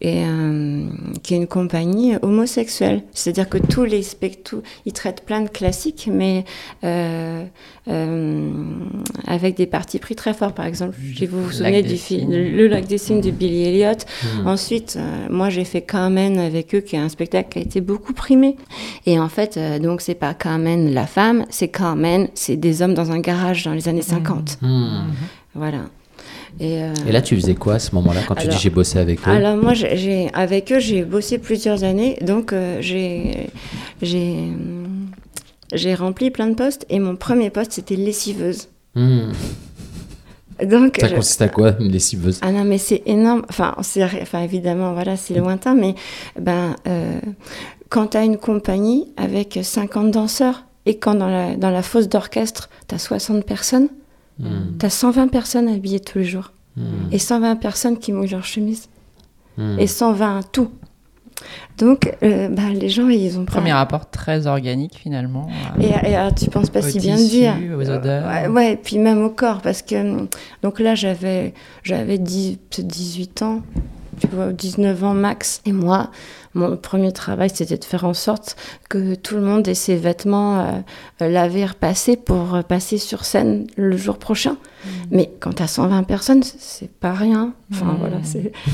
et 0.00 0.24
euh, 0.24 0.88
qui 1.22 1.34
est 1.34 1.36
une 1.36 1.46
compagnie 1.46 2.14
homosexuelle. 2.22 3.02
C'est-à-dire 3.12 3.48
que 3.48 3.58
tous 3.58 3.84
les 3.84 4.02
spectacles, 4.02 4.62
ils 4.84 4.92
traitent 4.92 5.24
plein 5.24 5.42
de 5.42 5.48
classiques, 5.48 6.08
mais 6.12 6.44
euh, 6.82 7.44
avec 7.86 9.56
des 9.56 9.66
parties 9.66 9.98
pris 9.98 10.14
très 10.14 10.34
forts. 10.34 10.52
Par 10.52 10.66
exemple, 10.66 10.96
si 11.16 11.26
vous 11.26 11.44
vous 11.44 11.52
souvenez 11.52 11.82
du 11.82 11.96
film 11.96 12.30
Le 12.30 12.68
Lac 12.68 12.86
des 12.86 12.98
Cygnes 12.98 13.20
de 13.20 13.30
Billy 13.30 13.64
Elliot. 13.64 13.98
Hmm. 14.22 14.46
Ensuite, 14.46 14.98
moi, 15.30 15.50
j'ai 15.50 15.64
fait 15.64 15.82
Carmen 15.82 16.38
avec 16.38 16.74
eux, 16.74 16.80
qui 16.80 16.96
est 16.96 17.00
un 17.00 17.08
spectacle 17.08 17.48
qui 17.50 17.58
a 17.58 17.62
été 17.62 17.80
beaucoup 17.80 18.12
primé. 18.12 18.56
Et 19.06 19.18
en 19.18 19.28
fait, 19.28 19.58
donc, 19.80 20.00
c'est 20.00 20.14
pas 20.14 20.34
Carmen 20.34 20.92
la 20.92 21.06
femme, 21.06 21.44
c'est 21.50 21.68
Carmen, 21.68 22.28
c'est 22.34 22.56
des 22.56 22.82
hommes 22.82 22.94
dans 22.94 23.10
un 23.10 23.20
garage 23.20 23.64
dans 23.64 23.72
les 23.72 23.88
années 23.88 24.02
50. 24.02 24.58
Mmh. 24.60 24.68
Mmh. 24.68 25.12
Voilà. 25.54 25.80
Euh, 26.60 26.94
Et, 27.06 27.12
là, 27.12 27.22
tu 27.22 27.34
faisais 27.34 27.54
quoi 27.54 27.74
à 27.74 27.78
ce 27.78 27.94
moment-là 27.94 28.20
quand 28.26 28.34
tu 28.34 28.46
dis 28.46 28.58
j'ai 28.58 28.70
bossé 28.70 28.98
avec 28.98 29.20
eux? 29.20 29.30
Alors 29.30 29.56
moi, 29.56 29.74
j'ai, 29.74 30.30
avec 30.34 30.70
eux, 30.72 30.78
j'ai 30.78 31.04
bossé 31.04 31.38
plusieurs 31.38 31.84
années, 31.84 32.18
donc 32.20 32.52
euh, 32.52 32.78
j'ai, 32.80 33.48
j'ai, 34.02 34.50
j'ai 35.72 35.94
rempli 35.94 36.30
plein 36.30 36.48
de 36.48 36.54
postes. 36.54 36.86
Et 36.88 36.98
mon 36.98 37.16
premier 37.16 37.50
poste, 37.50 37.72
c'était 37.72 37.96
lessiveuse. 37.96 38.68
Mmh. 38.94 39.32
Donc, 40.64 40.98
ça 41.00 41.08
consiste 41.08 41.42
à 41.42 41.48
quoi 41.48 41.74
une 41.80 41.90
lessiveuse? 41.90 42.38
Ah 42.42 42.52
non, 42.52 42.64
mais 42.64 42.78
c'est 42.78 43.02
énorme. 43.06 43.42
Enfin, 43.48 43.74
enfin, 43.78 44.42
évidemment, 44.42 44.92
voilà, 44.92 45.16
c'est 45.16 45.34
lointain, 45.34 45.74
mais 45.74 45.94
ben, 46.38 46.76
euh, 46.86 47.18
quand 47.88 48.08
tu 48.08 48.16
as 48.16 48.24
une 48.24 48.36
compagnie 48.36 49.12
avec 49.16 49.58
50 49.60 50.10
danseurs, 50.10 50.64
et 50.86 50.98
quand 50.98 51.14
dans 51.14 51.28
la, 51.28 51.56
dans 51.56 51.70
la 51.70 51.82
fosse 51.82 52.08
d'orchestre, 52.08 52.68
tu 52.88 52.94
as 52.94 52.98
60 52.98 53.44
personnes, 53.44 53.88
tu 54.40 54.86
as 54.86 54.90
120 54.90 55.28
personnes 55.28 55.68
habillées 55.68 56.00
tous 56.00 56.18
les 56.18 56.24
jours. 56.24 56.52
Hmm. 56.76 57.12
Et 57.12 57.18
120 57.18 57.56
personnes 57.56 57.98
qui 57.98 58.12
mouillent 58.12 58.30
leur 58.30 58.44
chemise. 58.44 58.88
Hmm. 59.56 59.78
Et 59.78 59.86
120 59.86 60.40
tout. 60.52 60.70
Donc, 61.78 62.14
euh, 62.22 62.48
bah, 62.48 62.62
les 62.72 62.88
gens, 62.88 63.08
ils 63.08 63.38
ont 63.38 63.44
Premier 63.44 63.72
rapport 63.72 64.10
très 64.10 64.46
organique, 64.46 64.96
finalement. 64.96 65.48
Et, 65.80 65.88
et 65.88 66.14
alors, 66.14 66.34
tu 66.34 66.48
penses 66.50 66.70
pas 66.70 66.82
si 66.82 66.98
bien 66.98 67.16
de 67.16 67.22
dire. 67.22 67.54
aux 67.76 67.90
odeurs. 67.90 68.26
Ouais, 68.26 68.48
ouais, 68.48 68.72
et 68.72 68.76
puis 68.76 68.98
même 68.98 69.22
au 69.22 69.30
corps, 69.30 69.60
parce 69.60 69.82
que... 69.82 70.26
Donc 70.62 70.80
là, 70.80 70.94
j'avais 70.94 71.52
18 72.18 73.42
ans, 73.42 73.62
tu 74.20 74.26
vois, 74.28 74.52
19 74.52 75.04
ans 75.04 75.14
max. 75.14 75.60
Et 75.66 75.72
moi, 75.72 76.10
mon 76.54 76.76
premier 76.76 77.12
travail, 77.12 77.50
c'était 77.52 77.78
de 77.78 77.84
faire 77.84 78.04
en 78.04 78.14
sorte 78.14 78.56
que 78.88 79.14
tout 79.14 79.36
le 79.36 79.40
monde 79.40 79.66
ait 79.68 79.74
ses 79.74 79.96
vêtements 79.96 80.60
euh, 80.60 81.28
lavés, 81.28 81.64
repassés 81.64 82.16
pour 82.16 82.54
euh, 82.54 82.62
passer 82.62 82.98
sur 82.98 83.24
scène 83.24 83.66
le 83.76 83.96
jour 83.96 84.18
prochain. 84.18 84.52
Mm. 84.52 84.88
Mais 85.10 85.30
quand 85.40 85.54
tu 85.54 85.62
as 85.62 85.66
120 85.66 86.02
personnes, 86.02 86.42
c'est 86.42 86.90
pas 86.90 87.12
rien. 87.12 87.54
Enfin, 87.72 87.92
mm. 87.92 87.96
voilà, 87.98 88.16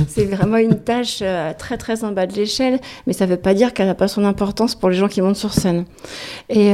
c'est 0.09 0.25
vraiment 0.25 0.57
une 0.57 0.81
tâche 0.81 1.21
euh, 1.23 1.53
très, 1.57 1.79
très 1.79 2.03
en 2.03 2.11
bas 2.11 2.27
de 2.27 2.35
l'échelle, 2.35 2.81
mais 3.07 3.13
ça 3.13 3.27
veut 3.27 3.37
pas 3.37 3.55
dire 3.55 3.73
qu'elle 3.73 3.87
n'a 3.87 3.95
pas 3.95 4.09
son 4.09 4.25
importance 4.25 4.75
pour 4.75 4.89
les 4.89 4.97
gens 4.97 5.09
qui 5.09 5.23
montent 5.23 5.37
sur 5.37 5.55
scène. 5.55 5.85
Et 6.49 6.73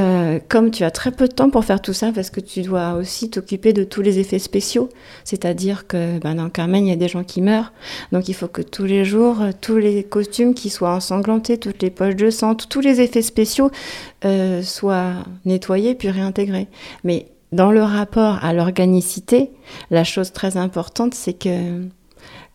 comme 0.49 0.71
tu 0.71 0.85
as 0.85 0.91
très 0.91 1.11
peu 1.11 1.29
de 1.29 1.33
temps 1.33 1.51
pour 1.51 1.65
faire 1.65 1.83
tout 1.83 1.93
ça, 1.93 2.13
parce 2.13 2.31
que 2.31 2.41
tu 2.41 2.63
dois 2.63 2.95
aussi 2.95 3.31
t'occuper 3.31 3.73
de 3.73 3.85
tous 3.85 4.03
les 4.03 4.19
effets 4.19 4.39
spéciaux, 4.39 4.89
c'est-à-dire 5.25 5.87
que 5.87 6.19
ben, 6.19 6.37
dans 6.37 6.49
Carmen, 6.49 6.87
il 6.87 6.91
y 6.91 6.93
a 6.93 6.97
des 6.97 7.09
gens 7.09 7.25
qui 7.25 7.43
meurent, 7.43 7.73
donc 8.13 8.29
il 8.29 8.35
faut 8.35 8.49
que 8.49 8.63
tous 8.63 8.85
les 8.85 9.05
jours, 9.05 9.37
tous 9.61 9.77
les 9.77 10.05
costumes 10.05 10.55
qui 10.55 10.71
soient 10.71 10.94
ensanglantés, 10.95 11.59
toutes 11.59 11.83
les 11.83 11.91
poches 11.91 12.17
de 12.17 12.31
sang, 12.31 12.55
tous 12.55 12.81
les 12.81 13.01
effets 13.01 13.23
spéciaux 13.23 13.71
euh, 14.25 14.63
soient 14.63 15.15
nettoyés 15.45 15.95
puis 15.95 16.11
réintégrés. 16.11 16.69
Mais 17.05 17.27
dans 17.53 17.71
le 17.71 17.83
rapport 17.83 18.43
à 18.43 18.53
l'organicité, 18.53 19.51
la 19.91 20.05
chose 20.05 20.33
très 20.33 20.57
importante, 20.57 21.15
c'est 21.15 21.35
que 21.35 21.87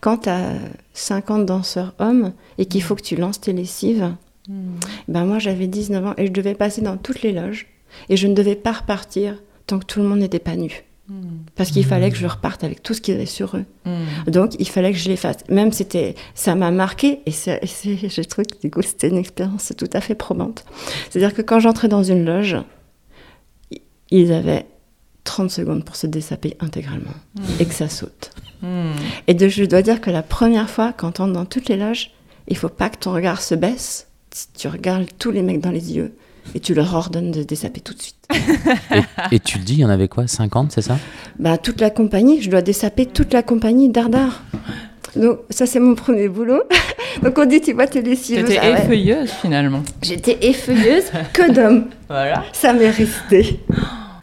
quand 0.01 0.19
tu 0.19 0.29
as 0.29 0.55
50 0.93 1.46
danseurs 1.46 1.93
hommes 2.00 2.34
et 2.58 2.65
qu'il 2.65 2.81
faut 2.81 2.96
que 2.96 3.01
tu 3.01 3.15
lances 3.15 3.39
tes 3.39 3.53
lessives, 3.53 4.13
hmm. 4.48 4.75
ben 5.08 5.25
moi 5.25 5.39
j'avais 5.39 5.67
19 5.67 6.05
ans 6.05 6.13
et 6.17 6.27
je 6.27 6.31
devais 6.31 6.55
passer 6.55 6.81
dans 6.81 6.98
toutes 6.98 7.22
les 7.22 7.31
loges 7.31 7.67
et 8.10 8.17
je 8.17 8.27
ne 8.27 8.34
devais 8.34 8.55
pas 8.55 8.74
repartir 8.74 9.41
tant 9.67 9.79
que 9.79 9.86
tout 9.86 10.00
le 10.00 10.08
monde 10.08 10.19
n'était 10.19 10.39
pas 10.39 10.55
nu. 10.55 10.84
Parce 11.56 11.72
qu'il 11.72 11.86
fallait 11.86 12.12
que 12.12 12.18
je 12.18 12.28
reparte 12.28 12.63
avec 12.63 12.84
tout 12.84 12.94
ce 12.94 13.01
qu'il 13.01 13.13
y 13.13 13.18
avait 13.18 13.25
sur 13.25 13.56
eux. 13.58 13.66
Mm. 13.86 14.32
Donc, 14.32 14.56
il 14.60 14.68
fallait 14.68 14.92
que 14.92 14.98
je 14.98 15.10
les 15.10 15.16
fasse. 15.16 15.38
Même 15.50 15.72
c'était, 15.72 16.16
ça 16.36 16.56
m'a 16.56 16.72
marqué 16.72 17.20
et, 17.25 17.32
c'est, 17.32 17.60
je 17.66 18.22
trouve 18.22 18.46
que 18.46 18.60
du 18.62 18.70
coup, 18.70 18.82
c'était 18.82 19.10
une 19.10 19.18
expérience 19.18 19.74
tout 19.78 19.89
à 19.94 20.01
fait 20.01 20.16
probante. 20.16 20.66
C'est-à-dire 21.10 21.34
que 21.34 21.42
quand 21.42 21.60
j'entrais 21.60 21.88
dans 21.88 22.04
une 22.04 22.25
loge, 22.25 22.58
ils 24.12 24.32
avaient 24.32 24.66
30 25.24 25.51
secondes 25.51 25.84
pour 25.84 25.96
se 25.96 26.08
dessaper 26.08 26.56
intégralement 26.60 27.13
et 27.60 27.66
que 27.66 27.74
ça 27.74 27.89
saute. 27.89 28.32
Et 29.28 29.34
de, 29.34 29.48
je 29.48 29.63
dois 29.63 29.82
dire 29.82 30.01
que 30.01 30.10
la 30.10 30.24
première 30.24 30.70
fois, 30.70 30.92
quand 30.92 31.20
on 31.20 31.24
entre 31.24 31.34
dans 31.34 31.46
toutes 31.46 31.70
les 31.70 31.78
loges, 31.78 32.12
il 32.48 32.58
faut 32.58 32.70
pas 32.70 32.89
que 32.89 32.98
ton 32.98 33.13
regard 33.13 33.42
se 33.42 33.56
baisse. 33.56 34.08
Tu 34.58 34.68
regardes 34.68 35.08
tous 35.18 35.32
les 35.32 35.42
mecs 35.42 35.62
dans 35.62 35.72
les 35.72 35.94
yeux 35.94 36.13
et 36.56 36.60
tu 36.60 36.74
leur 36.74 36.94
ordonnes 36.94 37.32
de 37.32 37.44
dessaper 37.44 37.82
tout 37.82 37.94
de 37.94 38.01
suite. 38.01 38.15
et, 39.32 39.39
tu 39.39 39.58
le 39.58 39.63
dis, 39.63 39.74
il 39.74 39.79
y 39.79 39.86
en 39.86 39.89
avait 39.89 40.08
quoi 40.08 40.27
50, 40.27 40.72
c'est 40.72 40.82
ça? 40.82 40.98
Bah 41.38 41.58
toute 41.58 41.82
la 41.82 41.89
compagnie, 41.89 42.41
je 42.41 42.50
dois 42.50 42.62
dessaper 42.62 43.06
toute 43.06 43.34
la 43.34 43.44
compagnie 43.44 43.89
d'Ardard. 43.89 44.44
Donc 45.15 45.39
ça 45.50 45.65
c'est 45.65 45.79
mon 45.79 45.96
premier 45.96 46.27
boulot. 46.27 46.62
Donc 47.24 47.38
on 47.38 47.46
dit 47.46 47.62
tu 47.62 47.74
vois 47.74 47.88
t'es 47.88 48.01
lessiveuse. 48.01 48.46
T'étais 48.46 48.60
ah 48.62 48.79
effeuilleuse 48.79 49.32
finalement. 49.32 49.84
J'étais 50.01 50.38
effeuilleuse 50.41 51.06
que 51.34 51.51
d'hommes. 51.51 51.86
voilà. 52.08 52.44
Ça 52.53 52.74
m'est 52.74 52.91
resté. 52.91 53.60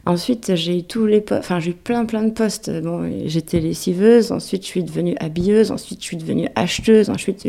Ensuite, 0.07 0.55
j'ai 0.55 0.79
eu 0.79 0.83
tous 0.85 1.05
les 1.05 1.25
enfin, 1.33 1.59
j'ai 1.59 1.73
eu 1.73 1.75
plein, 1.75 2.05
plein 2.05 2.23
de 2.23 2.31
postes. 2.31 2.71
Bon, 2.81 3.11
j'étais 3.27 3.59
lessiveuse, 3.59 4.31
ensuite, 4.31 4.63
je 4.63 4.69
suis 4.69 4.85
devenue 4.85 5.17
habilleuse, 5.19 5.73
ensuite, 5.73 6.01
je 6.01 6.05
suis 6.05 6.17
devenue 6.17 6.49
acheteuse, 6.55 7.11
ensuite, 7.11 7.45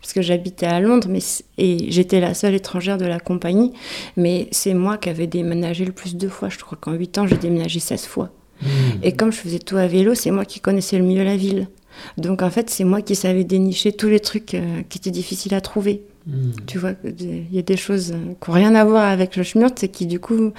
parce 0.00 0.12
que 0.12 0.22
j'habitais 0.22 0.66
à 0.66 0.78
Londres, 0.78 1.08
mais, 1.10 1.18
et 1.58 1.90
j'étais 1.90 2.20
la 2.20 2.34
seule 2.34 2.54
étrangère 2.54 2.98
de 2.98 3.04
la 3.04 3.18
compagnie. 3.18 3.72
Mais 4.16 4.46
c'est 4.52 4.74
moi 4.74 4.96
qui 4.96 5.08
avais 5.08 5.26
déménagé 5.26 5.84
le 5.84 5.90
plus 5.90 6.14
de 6.14 6.28
fois. 6.28 6.48
Je 6.48 6.58
crois 6.58 6.78
qu'en 6.80 6.92
8 6.92 7.18
ans, 7.18 7.26
j'ai 7.26 7.36
déménagé 7.36 7.80
16 7.80 8.06
fois. 8.06 8.30
Mmh. 8.62 8.66
Et 9.02 9.12
comme 9.12 9.32
je 9.32 9.38
faisais 9.38 9.58
tout 9.58 9.76
à 9.76 9.88
vélo, 9.88 10.14
c'est 10.14 10.30
moi 10.30 10.44
qui 10.44 10.60
connaissais 10.60 10.98
le 10.98 11.04
mieux 11.04 11.24
la 11.24 11.36
ville. 11.36 11.66
Donc, 12.16 12.42
en 12.42 12.50
fait, 12.50 12.70
c'est 12.70 12.84
moi 12.84 13.02
qui 13.02 13.16
savais 13.16 13.42
dénicher 13.42 13.90
tous 13.90 14.08
les 14.08 14.20
trucs 14.20 14.54
euh, 14.54 14.82
qui 14.88 14.98
étaient 14.98 15.10
difficiles 15.10 15.54
à 15.54 15.60
trouver. 15.60 16.02
Mmh. 16.28 16.50
Tu 16.66 16.78
vois, 16.78 16.92
il 17.02 17.52
y 17.52 17.58
a 17.58 17.62
des 17.62 17.76
choses 17.76 18.14
qui 18.40 18.50
n'ont 18.50 18.54
rien 18.54 18.76
à 18.76 18.84
voir 18.84 19.08
avec 19.08 19.34
le 19.34 19.42
schmurt 19.42 19.82
et 19.82 19.88
qui, 19.88 20.06
du 20.06 20.20
coup, 20.20 20.52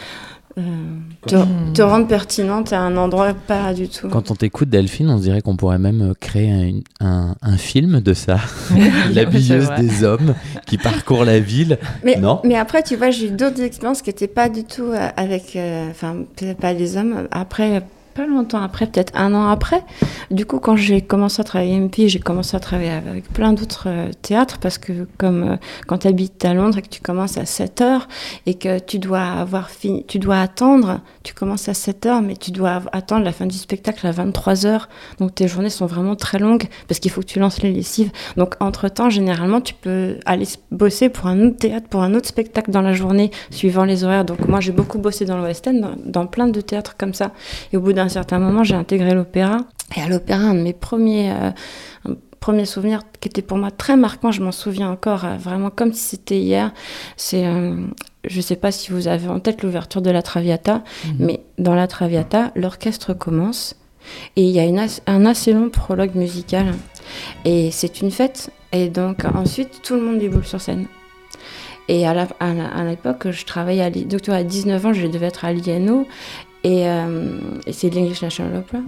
euh, 0.60 1.74
te, 1.74 1.82
rendre 1.82 2.08
pertinente 2.08 2.74
à 2.74 2.80
un 2.80 2.98
endroit 2.98 3.34
pas 3.34 3.74
du 3.74 3.88
tout. 3.88 4.10
Quand 4.10 4.32
on 4.32 4.36
t'écoute 4.36 4.70
Delphine, 4.70 5.10
on 5.10 5.18
se 5.18 5.24
dirait 5.24 5.42
qu'on 5.42 5.56
pourrait 5.56 5.80
même 5.80 6.02
euh, 6.02 6.14
créer 6.20 6.82
un, 7.00 7.36
un, 7.42 7.58
film 7.58 8.00
de 8.02 8.14
ça. 8.14 8.38
la 9.14 9.26
billeuse 9.26 9.70
des 9.78 10.04
hommes 10.04 10.36
qui 10.66 10.78
parcourt 10.78 11.26
la 11.26 11.40
ville. 11.40 11.78
Mais, 12.04 12.18
non 12.18 12.42
mais 12.44 12.56
après, 12.56 12.84
tu 12.84 12.96
vois, 12.96 13.12
j'ai 13.12 13.28
eu 13.28 13.32
d'autres 13.32 13.62
expériences 13.62 14.02
qui 14.02 14.10
n'étaient 14.10 14.28
pas 14.28 14.50
du 14.50 14.64
tout 14.64 14.92
euh, 14.92 15.10
avec, 15.18 15.58
enfin, 15.90 16.18
peut-être 16.36 16.60
pas 16.60 16.74
les 16.74 16.98
hommes. 16.98 17.28
Après, 17.32 17.84
pas 18.20 18.28
longtemps 18.28 18.62
après, 18.62 18.86
peut-être 18.86 19.14
un 19.16 19.34
an 19.34 19.48
après. 19.48 19.82
Du 20.30 20.46
coup, 20.46 20.60
quand 20.60 20.76
j'ai 20.76 21.02
commencé 21.02 21.40
à 21.40 21.46
travailler 21.46 21.80
MP, 21.80 22.08
j'ai 22.08 22.20
commencé 22.20 22.58
à 22.58 22.60
travailler 22.60 22.92
avec 22.92 23.32
plein 23.32 23.54
d'autres 23.54 23.88
euh, 23.88 24.10
théâtres 24.22 24.58
parce 24.60 24.78
que 24.78 25.08
comme 25.18 25.44
euh, 25.44 25.56
quand 25.88 26.00
tu 26.00 26.08
habites 26.10 26.44
à 26.44 26.54
Londres 26.54 26.78
et 26.80 26.82
que 26.82 26.90
tu 26.90 27.00
commences 27.00 27.38
à 27.38 27.46
7 27.46 27.80
heures 27.80 28.08
et 28.46 28.56
que 28.56 28.80
tu 28.80 29.00
dois 29.00 29.24
avoir 29.24 29.70
fini, 29.70 30.04
tu 30.06 30.20
dois 30.20 30.42
attendre, 30.42 31.00
tu 31.24 31.34
commences 31.34 31.70
à 31.70 31.74
7 31.74 32.06
heures 32.08 32.22
mais 32.22 32.36
tu 32.36 32.52
dois 32.52 32.82
attendre 32.92 33.24
la 33.24 33.32
fin 33.32 33.46
du 33.46 33.58
spectacle 33.58 34.06
à 34.06 34.12
23 34.12 34.66
heures. 34.66 34.90
Donc 35.20 35.36
tes 35.36 35.48
journées 35.48 35.70
sont 35.70 35.86
vraiment 35.86 36.18
très 36.18 36.40
longues 36.40 36.66
parce 36.90 37.00
qu'il 37.00 37.12
faut 37.12 37.22
que 37.22 37.28
tu 37.28 37.40
lances 37.40 37.62
les 37.62 37.72
lessives. 37.72 38.12
Donc 38.36 38.56
entre-temps, 38.60 39.10
généralement, 39.10 39.62
tu 39.62 39.76
peux 39.76 40.18
aller 40.26 40.46
bosser 40.72 41.08
pour 41.08 41.28
un 41.28 41.40
autre 41.40 41.58
théâtre, 41.58 41.88
pour 41.88 42.02
un 42.04 42.14
autre 42.16 42.28
spectacle 42.28 42.70
dans 42.70 42.82
la 42.82 42.94
journée 42.94 43.32
suivant 43.50 43.86
les 43.86 44.04
horaires. 44.04 44.26
Donc 44.26 44.46
moi, 44.50 44.60
j'ai 44.60 44.74
beaucoup 44.74 45.00
bossé 45.00 45.24
dans 45.24 45.38
le 45.38 45.50
End, 45.50 45.74
dans, 45.74 45.96
dans 46.06 46.28
plein 46.28 46.48
de 46.48 46.60
théâtres 46.62 46.96
comme 46.98 47.14
ça. 47.14 47.32
Et 47.72 47.78
au 47.78 47.82
bout 47.82 47.94
d'un 47.94 48.09
certain 48.10 48.40
moment, 48.40 48.64
j'ai 48.64 48.76
intégré 48.76 49.14
l'opéra. 49.14 49.58
Et 49.96 50.02
à 50.02 50.08
l'opéra, 50.08 50.42
un 50.42 50.56
de 50.56 50.62
mes 50.62 50.74
premiers, 50.74 51.32
euh, 51.32 52.66
souvenirs 52.66 53.02
qui 53.20 53.30
était 53.30 53.42
pour 53.42 53.58
moi 53.58 53.72
très 53.72 53.96
marquant, 53.96 54.32
je 54.32 54.42
m'en 54.42 54.52
souviens 54.52 54.90
encore 54.90 55.26
euh, 55.26 55.38
vraiment 55.38 55.70
comme 55.70 55.94
si 55.94 56.02
c'était 56.02 56.40
hier, 56.40 56.74
c'est, 57.16 57.46
euh, 57.46 57.76
je 58.26 58.38
ne 58.38 58.42
sais 58.42 58.56
pas 58.56 58.72
si 58.72 58.92
vous 58.92 59.08
avez 59.08 59.28
en 59.28 59.40
tête 59.40 59.62
l'ouverture 59.62 60.02
de 60.02 60.10
la 60.10 60.22
Traviata, 60.22 60.84
mhm. 61.06 61.16
mais 61.20 61.42
dans 61.58 61.76
la 61.76 61.88
Traviata, 61.88 62.52
l'orchestre 62.56 63.14
commence 63.14 63.76
et 64.36 64.44
il 64.44 64.50
y 64.50 64.60
a 64.60 64.66
une 64.66 64.84
un 65.08 65.26
assez 65.26 65.54
long 65.54 65.70
prologue 65.70 66.16
musical. 66.16 66.74
Et 67.46 67.70
c'est 67.72 68.02
une 68.02 68.12
fête. 68.12 68.52
Et 68.72 68.90
donc 68.90 69.26
ensuite, 69.26 69.82
tout 69.84 69.96
le 69.96 70.02
monde 70.02 70.20
déboule 70.20 70.46
sur 70.46 70.62
scène. 70.62 70.88
Et 71.88 72.06
à 72.06 72.14
l'époque, 72.84 73.32
je 73.32 73.46
travaillais 73.46 73.82
à 73.82 73.90
donc 73.90 74.30
à 74.30 74.44
19 74.44 74.86
ans, 74.86 74.94
je 74.94 75.08
devais 75.08 75.26
être 75.26 75.44
à 75.44 75.54
l'INO 75.54 76.08
euh, 76.66 77.40
et, 77.66 77.74
c'est 77.74 77.90
l'English 77.90 78.22
National 78.22 78.58
Opera. 78.58 78.80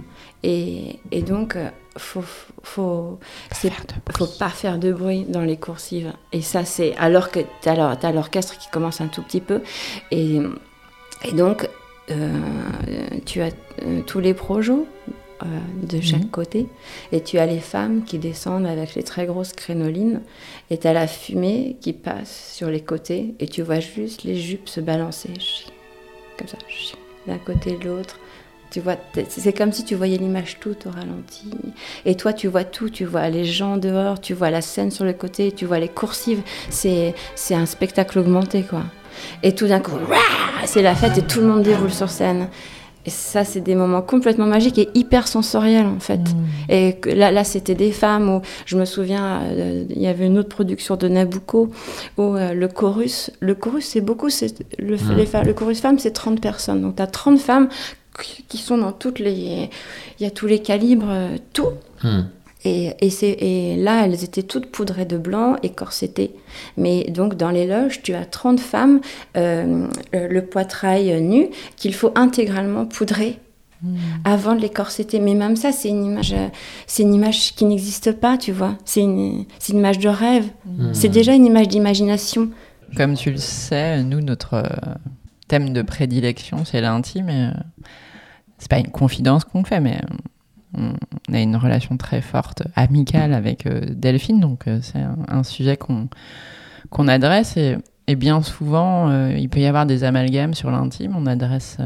Et, 0.42 0.98
et 1.10 1.22
donc, 1.22 1.56
euh, 1.56 1.68
faut, 1.96 2.24
faut, 2.62 3.18
faut 3.52 4.26
pas 4.38 4.48
faire 4.48 4.78
de 4.78 4.92
bruit 4.92 5.24
dans 5.28 5.42
les 5.42 5.56
coursives. 5.56 6.12
Et 6.32 6.42
ça, 6.42 6.64
c'est 6.64 6.94
alors 6.96 7.30
que 7.30 7.40
tu 7.62 7.68
as 7.68 8.12
l'orchestre 8.12 8.58
qui 8.58 8.68
commence 8.70 9.00
un 9.00 9.08
tout 9.08 9.22
petit 9.22 9.40
peu. 9.40 9.62
Et, 10.10 10.40
et 11.24 11.32
donc, 11.32 11.68
euh, 12.10 12.40
tu 13.24 13.40
as 13.42 13.50
tous 14.06 14.20
les 14.20 14.34
projets 14.34 14.72
de 15.82 16.00
chaque 16.00 16.22
mhm. 16.22 16.30
côté. 16.30 16.66
Et 17.10 17.20
tu 17.20 17.38
as 17.38 17.46
les 17.46 17.58
femmes 17.58 18.04
qui 18.04 18.18
descendent 18.18 18.66
avec 18.66 18.94
les 18.94 19.02
très 19.02 19.26
grosses 19.26 19.54
crénolines. 19.54 20.22
Et 20.70 20.78
tu 20.78 20.86
as 20.86 20.92
la 20.92 21.06
fumée 21.06 21.76
qui 21.80 21.92
passe 21.92 22.52
sur 22.54 22.68
les 22.68 22.82
côtés. 22.82 23.34
Et 23.40 23.48
tu 23.48 23.62
vois 23.62 23.80
juste 23.80 24.24
les 24.24 24.36
jupes 24.36 24.68
se 24.68 24.80
balancer. 24.80 25.30
Comme 26.38 26.48
ça 26.48 26.58
d'un 27.26 27.38
côté 27.38 27.76
de 27.76 27.84
l'autre. 27.84 28.18
Tu 28.70 28.80
vois, 28.80 28.96
c'est 29.28 29.52
comme 29.52 29.70
si 29.70 29.84
tu 29.84 29.94
voyais 29.94 30.16
l'image 30.16 30.58
toute 30.58 30.86
au 30.86 30.90
ralenti. 30.90 31.50
Et 32.06 32.14
toi, 32.14 32.32
tu 32.32 32.48
vois 32.48 32.64
tout. 32.64 32.88
Tu 32.88 33.04
vois 33.04 33.28
les 33.28 33.44
gens 33.44 33.76
dehors, 33.76 34.18
tu 34.18 34.32
vois 34.32 34.48
la 34.50 34.62
scène 34.62 34.90
sur 34.90 35.04
le 35.04 35.12
côté, 35.12 35.52
tu 35.52 35.66
vois 35.66 35.78
les 35.78 35.88
coursives. 35.88 36.40
C'est 36.70 37.14
un 37.50 37.66
spectacle 37.66 38.18
augmenté, 38.18 38.62
quoi. 38.62 38.84
Et 39.42 39.54
tout 39.54 39.66
d'un 39.66 39.80
coup, 39.80 39.98
c'est 40.64 40.80
la 40.80 40.94
fête 40.94 41.18
et 41.18 41.22
tout 41.22 41.40
le 41.40 41.48
monde 41.48 41.62
déroule 41.62 41.92
sur 41.92 42.08
scène. 42.08 42.48
Et 43.04 43.10
ça, 43.10 43.44
c'est 43.44 43.60
des 43.60 43.74
moments 43.74 44.02
complètement 44.02 44.46
magiques 44.46 44.78
et 44.78 44.88
hyper 44.94 45.26
sensoriels, 45.26 45.86
en 45.86 45.98
fait. 45.98 46.18
Mmh. 46.18 46.70
Et 46.70 46.98
là, 47.06 47.32
là 47.32 47.44
c'était 47.44 47.74
des 47.74 47.90
femmes 47.90 48.28
où, 48.28 48.42
je 48.64 48.76
me 48.76 48.84
souviens, 48.84 49.42
euh, 49.42 49.84
il 49.90 50.00
y 50.00 50.06
avait 50.06 50.26
une 50.26 50.38
autre 50.38 50.48
production 50.48 50.96
de 50.96 51.08
Nabucco 51.08 51.70
où 52.16 52.22
euh, 52.22 52.52
le 52.54 52.68
chorus, 52.68 53.30
le 53.40 53.54
chorus, 53.54 53.86
c'est 53.86 54.00
beaucoup, 54.00 54.30
c'est 54.30 54.54
le, 54.78 54.96
mmh. 54.96 55.44
le 55.44 55.52
chorus 55.52 55.80
femme, 55.80 55.98
c'est 55.98 56.12
30 56.12 56.40
personnes. 56.40 56.82
Donc, 56.82 56.96
tu 56.96 57.02
as 57.02 57.08
30 57.08 57.40
femmes 57.40 57.68
qui 58.48 58.58
sont 58.58 58.78
dans 58.78 58.92
toutes 58.92 59.18
les. 59.18 59.70
Il 60.20 60.22
y 60.22 60.26
a 60.26 60.30
tous 60.30 60.46
les 60.46 60.60
calibres, 60.60 61.08
euh, 61.08 61.36
tout. 61.52 61.70
Mmh. 62.04 62.20
Et, 62.64 62.94
et, 63.00 63.76
là, 63.76 64.04
elles 64.04 64.22
étaient 64.24 64.42
toutes 64.42 64.66
poudrées 64.66 65.04
de 65.04 65.18
blanc 65.18 65.56
et 65.62 65.70
corsetées. 65.70 66.34
Mais 66.76 67.04
donc, 67.10 67.34
dans 67.34 67.50
les 67.50 67.66
loges, 67.66 68.02
tu 68.02 68.14
as 68.14 68.24
30 68.24 68.60
femmes, 68.60 69.00
euh, 69.36 69.88
le 70.12 70.40
poitrail 70.42 71.20
nu, 71.20 71.48
qu'il 71.76 71.94
faut 71.94 72.12
intégralement 72.14 72.86
poudrer 72.86 73.38
hmm. 73.82 73.96
avant 74.24 74.54
de 74.54 74.60
les 74.60 74.68
corseter. 74.70 75.18
Mais 75.18 75.34
même 75.34 75.56
ça, 75.56 75.72
c'est 75.72 75.88
une 75.88 76.04
image, 76.04 76.34
c'est 76.86 77.02
une 77.02 77.14
image 77.14 77.54
qui 77.54 77.64
n'existe 77.64 78.12
pas, 78.12 78.38
tu 78.38 78.52
vois. 78.52 78.76
C'est 78.84 79.00
une, 79.00 79.44
une, 79.68 79.76
image 79.76 79.98
de 79.98 80.08
rêve. 80.08 80.46
Hmm. 80.64 80.92
C'est 80.92 81.08
déjà 81.08 81.34
une 81.34 81.46
image 81.46 81.68
d'imagination. 81.68 82.50
Comme 82.96 83.14
tu 83.14 83.30
le 83.30 83.38
sais, 83.38 84.02
nous, 84.04 84.20
notre 84.20 84.54
euh, 84.54 84.94
thème 85.48 85.72
de 85.72 85.82
prédilection, 85.82 86.64
c'est 86.64 86.80
l'intime. 86.80 87.28
Et, 87.28 87.46
euh, 87.46 87.50
c'est 88.58 88.70
pas 88.70 88.78
une 88.78 88.92
confidence 88.92 89.42
qu'on 89.44 89.64
fait, 89.64 89.80
mais 89.80 89.98
on 90.74 90.94
a 91.32 91.40
une 91.40 91.56
relation 91.56 91.96
très 91.96 92.20
forte, 92.20 92.62
amicale 92.76 93.34
avec 93.34 93.66
euh, 93.66 93.80
Delphine, 93.90 94.40
donc 94.40 94.66
euh, 94.66 94.78
c'est 94.82 95.02
un, 95.28 95.42
sujet 95.42 95.76
qu'on 95.76 96.08
qu'on 96.90 97.08
adresse 97.08 97.56
et, 97.56 97.76
bien 98.16 98.42
souvent 98.42 99.08
euh, 99.08 99.32
il 99.38 99.48
peut 99.48 99.60
y 99.60 99.66
avoir 99.66 99.86
des 99.86 100.04
amalgames 100.04 100.52
sur 100.52 100.70
l'intime. 100.70 101.14
On 101.16 101.26
adresse 101.26 101.78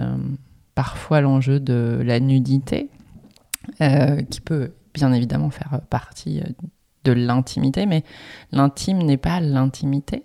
parfois 0.75 1.21
l'enjeu 1.21 1.61
de 1.61 2.02
la 2.05 2.19
nudité, 2.19 2.90
qui 3.78 4.40
peut 4.40 4.73
bien 4.93 5.12
évidemment 5.12 5.50
faire 5.50 5.81
partie 5.88 6.43
de 7.05 7.12
l'intimité, 7.12 7.87
mais 7.87 8.02
l'intime 8.50 9.02
n'est 9.05 9.16
pas 9.19 9.38
l'intimité. 9.38 10.25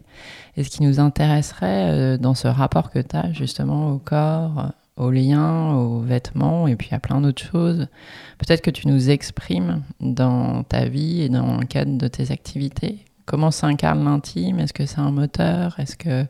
Et 0.58 0.63
ce 0.63 0.72
qui 0.72 0.82
nous 0.82 1.00
intéresserait 1.00 2.18
dans 2.18 2.34
ce 2.34 2.48
rapport 2.48 2.89
que 2.89 3.00
tu 3.00 3.15
as 3.15 3.32
justement 3.32 3.91
au 3.91 4.00
corps, 4.00 4.72
aux 5.01 5.10
liens, 5.10 5.74
aux 5.74 6.00
vêtements 6.00 6.67
et 6.67 6.75
puis 6.75 6.89
à 6.91 7.00
plein 7.00 7.22
d'autres 7.22 7.43
choses. 7.43 7.88
Peut-être 8.38 8.62
que 8.62 8.70
tu 8.70 8.88
nous 8.88 9.10
exprimes 9.10 9.81
dans 10.00 10.63
ta 10.63 10.86
vie 10.86 11.22
et 11.22 11.29
dans 11.29 11.58
le 11.58 11.65
cadre 11.65 11.98
de 11.98 12.08
tes 12.08 12.31
activités. 12.31 13.00
Comment 13.25 13.51
s'incarne 13.51 14.03
l'intime? 14.03 14.60
Est-ce 14.60 14.74
que 14.74 14.86
c'est 14.86 15.00
un 15.00 15.12
moteur? 15.12 15.79
Est-ce 15.79 15.96
que 15.96 16.25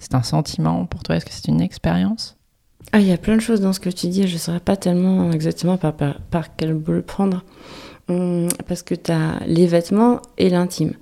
c'est 0.00 0.14
un 0.14 0.22
sentiment 0.22 0.86
pour 0.86 1.02
toi? 1.02 1.16
Est-ce 1.16 1.24
que 1.24 1.32
c'est 1.32 1.48
une 1.48 1.60
expérience? 1.60 2.36
Ah, 2.92 3.00
Il 3.00 3.06
y 3.06 3.12
a 3.12 3.16
plein 3.16 3.36
de 3.36 3.40
choses 3.40 3.60
dans 3.60 3.72
ce 3.72 3.80
que 3.80 3.90
tu 3.90 4.08
dis. 4.08 4.26
Je 4.26 4.34
ne 4.34 4.38
saurais 4.38 4.60
pas 4.60 4.76
tellement 4.76 5.30
exactement 5.30 5.76
par, 5.76 5.94
par, 5.94 6.56
quel 6.56 6.74
bout 6.74 6.92
le 6.92 7.02
prendre. 7.02 7.44
Hum, 8.08 8.48
parce 8.68 8.82
que 8.82 8.94
tu 8.94 9.12
as 9.12 9.40
les 9.46 9.66
vêtements 9.66 10.20
et 10.38 10.50
l'intime. 10.50 10.94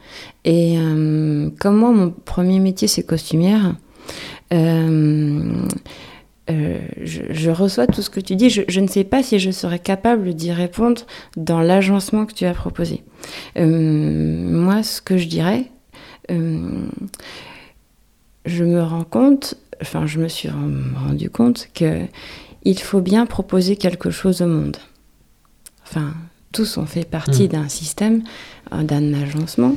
Et 0.44 0.78
hum, 0.78 1.52
comme 1.58 1.76
moi, 1.76 1.90
mon 1.90 2.10
premier 2.10 2.58
métier, 2.58 2.88
c'est 2.88 3.04
costumière. 3.04 3.76
Euh, 4.52 5.66
euh, 6.50 6.80
je, 7.00 7.50
reçois 7.50 7.86
tout 7.86 8.02
ce 8.02 8.10
que 8.10 8.20
tu 8.20 8.36
dis. 8.36 8.50
Je, 8.50 8.80
ne 8.80 8.86
sais 8.86 9.04
pas 9.04 9.22
si 9.22 9.38
je 9.38 9.50
serais 9.50 9.78
capable 9.78 10.34
d'y 10.34 10.52
répondre 10.52 11.02
dans 11.36 11.60
l'agencement 11.60 12.26
que 12.26 12.34
tu 12.34 12.44
as 12.44 12.52
proposé. 12.52 13.02
Euh, 13.56 13.66
moi, 13.66 14.82
ce 14.82 15.00
que 15.00 15.16
je 15.16 15.26
dirais, 15.26 15.70
euh, 16.30 16.86
je 18.44 18.64
me 18.64 18.82
rends 18.82 19.04
compte, 19.04 19.54
enfin, 19.80 20.06
je 20.06 20.20
me 20.20 20.28
suis 20.28 20.50
rendu 20.50 21.30
compte 21.30 21.68
que 21.74 22.02
il 22.66 22.78
faut 22.78 23.00
bien 23.00 23.24
proposer 23.24 23.76
quelque 23.76 24.10
chose 24.10 24.42
au 24.42 24.46
monde. 24.46 24.76
Enfin, 25.86 26.12
tous 26.52 26.76
on 26.76 26.86
fait 26.86 27.08
partie 27.08 27.44
hmm. 27.44 27.48
d'un 27.48 27.68
système, 27.68 28.22
d'un 28.70 29.14
agencement, 29.14 29.74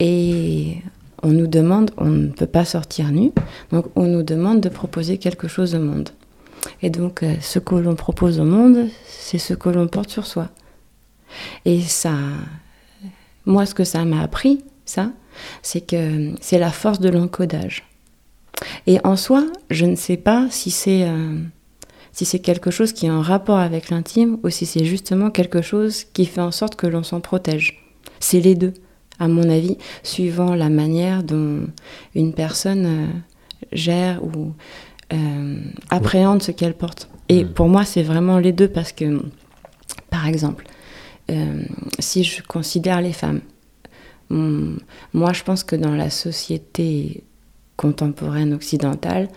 et 0.00 0.78
on 1.26 1.32
nous 1.32 1.48
demande, 1.48 1.90
on 1.96 2.06
ne 2.06 2.28
peut 2.28 2.46
pas 2.46 2.64
sortir 2.64 3.10
nu, 3.10 3.32
donc 3.72 3.86
on 3.96 4.04
nous 4.04 4.22
demande 4.22 4.60
de 4.60 4.68
proposer 4.68 5.18
quelque 5.18 5.48
chose 5.48 5.74
au 5.74 5.80
monde. 5.80 6.10
Et 6.82 6.90
donc 6.90 7.24
euh, 7.24 7.34
ce 7.40 7.58
que 7.58 7.74
l'on 7.74 7.96
propose 7.96 8.38
au 8.38 8.44
monde, 8.44 8.86
c'est 9.08 9.38
ce 9.38 9.52
que 9.52 9.68
l'on 9.68 9.88
porte 9.88 10.08
sur 10.08 10.24
soi. 10.24 10.50
Et 11.64 11.80
ça, 11.80 12.14
moi 13.44 13.66
ce 13.66 13.74
que 13.74 13.82
ça 13.82 14.04
m'a 14.04 14.22
appris, 14.22 14.62
ça, 14.84 15.10
c'est 15.62 15.80
que 15.80 16.30
c'est 16.40 16.60
la 16.60 16.70
force 16.70 17.00
de 17.00 17.08
l'encodage. 17.08 17.82
Et 18.86 19.00
en 19.02 19.16
soi, 19.16 19.44
je 19.68 19.84
ne 19.84 19.96
sais 19.96 20.16
pas 20.16 20.46
si 20.50 20.70
c'est... 20.70 21.08
Euh, 21.08 21.38
si 22.12 22.24
c'est 22.24 22.38
quelque 22.38 22.70
chose 22.70 22.94
qui 22.94 23.04
est 23.04 23.10
en 23.10 23.20
rapport 23.20 23.58
avec 23.58 23.90
l'intime 23.90 24.38
ou 24.42 24.48
si 24.48 24.64
c'est 24.64 24.86
justement 24.86 25.30
quelque 25.30 25.60
chose 25.60 26.04
qui 26.14 26.24
fait 26.24 26.40
en 26.40 26.50
sorte 26.50 26.74
que 26.74 26.86
l'on 26.86 27.02
s'en 27.02 27.20
protège. 27.20 27.84
C'est 28.20 28.40
les 28.40 28.54
deux, 28.54 28.72
à 29.18 29.28
mon 29.28 29.48
avis, 29.48 29.78
suivant 30.02 30.54
la 30.54 30.68
manière 30.68 31.22
dont 31.22 31.66
une 32.14 32.32
personne 32.32 32.86
euh, 32.86 33.06
gère 33.72 34.22
ou 34.24 34.52
euh, 35.12 35.60
appréhende 35.90 36.42
ce 36.42 36.50
qu'elle 36.52 36.74
porte. 36.74 37.08
Et 37.28 37.44
Mm. 37.44 37.48
pour 37.48 37.68
moi, 37.68 37.84
c'est 37.84 38.02
vraiment 38.02 38.38
les 38.38 38.52
deux 38.52 38.68
parce 38.68 38.92
que, 38.92 39.20
par 40.10 40.26
exemple, 40.26 40.66
euh, 41.30 41.62
si 41.98 42.24
je 42.24 42.42
considère 42.42 43.00
les 43.00 43.12
femmes, 43.12 43.40
hum, 44.30 44.78
moi 45.12 45.32
je 45.32 45.42
pense 45.42 45.64
que 45.64 45.76
dans 45.76 45.94
la 45.94 46.10
société 46.10 47.24
contemporaine 47.76 48.54
occidentale, 48.54 49.28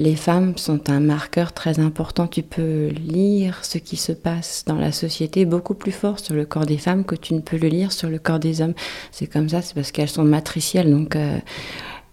les 0.00 0.14
femmes 0.14 0.56
sont 0.56 0.90
un 0.90 1.00
marqueur 1.00 1.52
très 1.52 1.80
important. 1.80 2.28
Tu 2.28 2.42
peux 2.42 2.88
lire 2.88 3.64
ce 3.64 3.78
qui 3.78 3.96
se 3.96 4.12
passe 4.12 4.64
dans 4.66 4.76
la 4.76 4.92
société 4.92 5.44
beaucoup 5.44 5.74
plus 5.74 5.92
fort 5.92 6.20
sur 6.20 6.34
le 6.34 6.44
corps 6.44 6.66
des 6.66 6.78
femmes 6.78 7.04
que 7.04 7.16
tu 7.16 7.34
ne 7.34 7.40
peux 7.40 7.56
le 7.56 7.68
lire 7.68 7.90
sur 7.90 8.08
le 8.08 8.18
corps 8.18 8.38
des 8.38 8.60
hommes. 8.60 8.74
C'est 9.10 9.26
comme 9.26 9.48
ça, 9.48 9.60
c'est 9.60 9.74
parce 9.74 9.90
qu'elles 9.90 10.08
sont 10.08 10.24
matricielles, 10.24 10.90
donc 10.90 11.16
euh, 11.16 11.38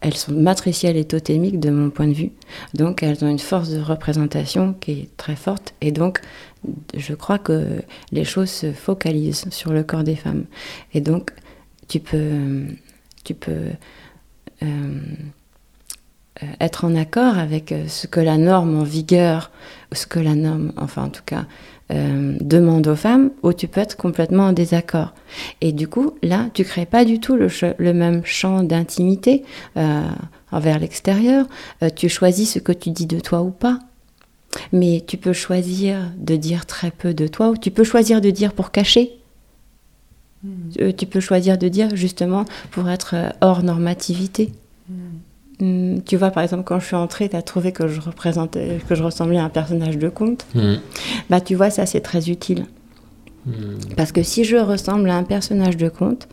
elles 0.01 0.15
sont 0.15 0.33
matricielles 0.33 0.97
et 0.97 1.05
totémiques 1.05 1.59
de 1.59 1.69
mon 1.69 1.91
point 1.91 2.07
de 2.07 2.13
vue. 2.13 2.31
Donc 2.73 3.03
elles 3.03 3.23
ont 3.23 3.29
une 3.29 3.39
force 3.39 3.69
de 3.69 3.79
représentation 3.79 4.73
qui 4.73 4.91
est 4.91 5.17
très 5.17 5.35
forte. 5.35 5.75
Et 5.81 5.91
donc 5.91 6.21
je 6.95 7.13
crois 7.13 7.37
que 7.37 7.81
les 8.11 8.23
choses 8.23 8.49
se 8.49 8.71
focalisent 8.71 9.45
sur 9.51 9.73
le 9.73 9.83
corps 9.83 10.03
des 10.03 10.15
femmes. 10.15 10.45
Et 10.95 11.01
donc 11.01 11.31
tu 11.87 11.99
peux, 11.99 12.65
tu 13.23 13.35
peux 13.35 13.69
euh, 14.63 14.99
être 16.59 16.85
en 16.85 16.95
accord 16.95 17.37
avec 17.37 17.71
euh, 17.71 17.87
ce 17.87 18.07
que 18.07 18.19
la 18.19 18.37
norme 18.37 18.79
en 18.79 18.83
vigueur, 18.83 19.51
ce 19.91 20.05
que 20.05 20.19
la 20.19 20.35
norme, 20.35 20.71
enfin 20.77 21.05
en 21.05 21.09
tout 21.09 21.23
cas, 21.25 21.45
euh, 21.91 22.35
demande 22.41 22.87
aux 22.87 22.95
femmes, 22.95 23.31
ou 23.43 23.53
tu 23.53 23.67
peux 23.67 23.79
être 23.79 23.95
complètement 23.95 24.47
en 24.47 24.53
désaccord. 24.53 25.13
Et 25.61 25.71
du 25.71 25.87
coup, 25.87 26.15
là, 26.23 26.47
tu 26.53 26.63
crées 26.63 26.87
pas 26.87 27.05
du 27.05 27.19
tout 27.19 27.35
le, 27.35 27.93
même 27.93 28.25
champ 28.25 28.63
d'intimité 28.63 29.43
euh, 29.77 30.01
envers 30.51 30.79
l'extérieur. 30.79 31.45
Euh, 31.83 31.89
tu 31.95 32.09
choisis 32.09 32.53
ce 32.53 32.59
que 32.59 32.71
tu 32.71 32.89
dis 32.89 33.05
de 33.05 33.19
toi 33.19 33.41
ou 33.41 33.51
pas. 33.51 33.79
Mais 34.71 35.03
tu 35.05 35.17
peux 35.17 35.33
choisir 35.33 35.97
de 36.17 36.35
dire 36.35 36.65
très 36.65 36.89
peu 36.89 37.13
de 37.13 37.27
toi, 37.27 37.49
ou 37.49 37.57
tu 37.57 37.71
peux 37.71 37.83
choisir 37.83 38.21
de 38.21 38.31
dire 38.31 38.53
pour 38.53 38.71
cacher. 38.71 39.11
Euh, 40.79 40.91
tu 40.91 41.05
peux 41.05 41.19
choisir 41.19 41.57
de 41.57 41.67
dire 41.67 41.95
justement 41.95 42.45
pour 42.71 42.89
être 42.89 43.15
euh, 43.15 43.29
hors 43.41 43.63
normativité. 43.63 44.51
Hum, 44.89 45.19
tu 45.59 46.17
vois, 46.17 46.31
par 46.31 46.43
exemple, 46.43 46.63
quand 46.63 46.79
je 46.79 46.85
suis 46.85 46.95
entrée, 46.95 47.29
tu 47.29 47.35
as 47.35 47.41
trouvé 47.41 47.71
que 47.71 47.87
je 47.87 48.01
représentais, 48.01 48.79
que 48.87 48.95
je 48.95 49.03
ressemblais 49.03 49.37
à 49.37 49.45
un 49.45 49.49
personnage 49.49 49.97
de 49.97 50.09
conte. 50.09 50.45
Mm. 50.53 50.75
Bah, 51.29 51.41
tu 51.41 51.55
vois, 51.55 51.69
ça 51.69 51.85
c'est 51.85 52.01
très 52.01 52.29
utile. 52.29 52.65
Mm. 53.45 53.51
Parce 53.95 54.11
que 54.11 54.23
si 54.23 54.43
je 54.43 54.57
ressemble 54.57 55.09
à 55.09 55.15
un 55.15 55.23
personnage 55.23 55.77
de 55.77 55.89
conte, 55.89 56.27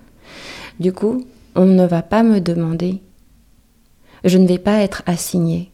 du 0.81 0.93
coup, 0.93 1.25
on 1.55 1.67
ne 1.67 1.87
va 1.87 2.03
pas 2.03 2.23
me 2.23 2.41
demander, 2.41 3.01
je 4.25 4.39
ne 4.39 4.47
vais 4.47 4.59
pas 4.59 4.81
être 4.81 5.03
assignée 5.07 5.71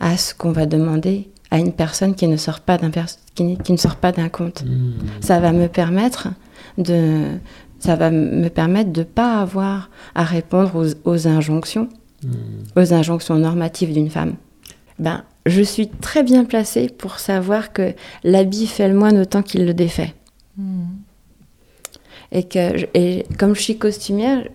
à 0.00 0.16
ce 0.16 0.34
qu'on 0.34 0.52
va 0.52 0.66
demander 0.66 1.28
à 1.50 1.58
une 1.58 1.72
personne 1.72 2.14
qui 2.14 2.26
ne 2.26 2.36
sort 2.36 2.60
pas 2.60 2.78
d'un 2.78 2.90
pers- 2.90 3.18
qui, 3.34 3.58
qui 3.58 3.72
ne 3.72 3.76
sort 3.76 3.96
pas 3.96 4.12
d'un 4.12 4.28
conte. 4.28 4.64
Mm. 4.64 4.92
Ça 5.20 5.40
va 5.40 5.52
me 5.52 5.68
permettre 5.68 6.28
de 6.78 7.26
ça 7.80 7.96
va 7.96 8.10
me 8.10 8.48
permettre 8.48 8.92
de 8.92 9.02
pas 9.02 9.40
avoir 9.42 9.90
à 10.14 10.24
répondre 10.24 10.74
aux, 10.74 11.10
aux 11.10 11.28
injonctions, 11.28 11.90
Mm. 12.24 12.80
aux 12.80 12.92
injonctions 12.94 13.36
normatives 13.36 13.92
d'une 13.92 14.10
femme. 14.10 14.34
Ben, 14.98 15.24
je 15.46 15.62
suis 15.62 15.88
très 15.88 16.22
bien 16.22 16.44
placée 16.44 16.88
pour 16.88 17.18
savoir 17.18 17.72
que 17.72 17.94
l'habit 18.22 18.66
fait 18.66 18.88
le 18.88 18.94
moine 18.94 19.18
autant 19.18 19.42
qu'il 19.42 19.64
le 19.66 19.74
défait. 19.74 20.14
Et 22.32 22.42
que 22.44 22.78
je- 22.78 22.86
et 22.94 23.26
comme 23.38 23.54
je 23.54 23.60
suis 23.60 23.78
costumière, 23.78 24.48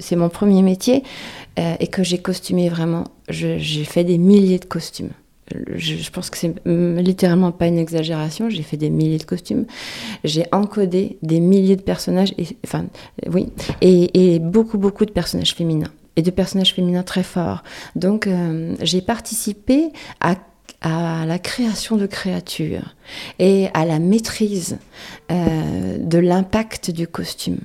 c'est 0.00 0.16
mon 0.16 0.28
premier 0.28 0.62
métier, 0.62 1.02
euh, 1.58 1.74
et 1.80 1.86
que 1.86 2.02
j'ai 2.02 2.18
costumé 2.18 2.68
vraiment, 2.68 3.04
j'ai 3.28 3.84
fait 3.84 4.04
des 4.04 4.16
milliers 4.18 4.58
de 4.58 4.64
costumes. 4.64 5.10
Je, 5.74 5.96
je 5.96 6.10
pense 6.12 6.30
que 6.30 6.38
c'est 6.38 6.54
littéralement 6.66 7.50
pas 7.50 7.66
une 7.66 7.78
exagération. 7.78 8.48
J'ai 8.48 8.62
fait 8.62 8.76
des 8.76 8.88
milliers 8.88 9.18
de 9.18 9.24
costumes. 9.24 9.66
J'ai 10.22 10.44
encodé 10.52 11.18
des 11.22 11.40
milliers 11.40 11.74
de 11.76 11.82
personnages, 11.82 12.32
et, 12.38 12.44
enfin, 12.64 12.84
oui, 13.32 13.48
et, 13.80 14.34
et 14.34 14.38
beaucoup, 14.38 14.78
beaucoup 14.78 15.04
de 15.04 15.10
personnages 15.10 15.54
féminins 15.54 15.90
et 16.20 16.22
de 16.22 16.30
personnages 16.30 16.74
féminins 16.74 17.02
très 17.02 17.22
forts. 17.22 17.62
Donc, 17.96 18.26
euh, 18.26 18.76
j'ai 18.82 19.00
participé 19.00 19.90
à, 20.20 20.34
à 20.82 21.24
la 21.26 21.38
création 21.38 21.96
de 21.96 22.06
créatures 22.06 22.94
et 23.38 23.68
à 23.74 23.84
la 23.86 23.98
maîtrise 23.98 24.78
euh, 25.30 25.96
de 25.98 26.18
l'impact 26.18 26.90
du 26.90 27.06
costume 27.08 27.58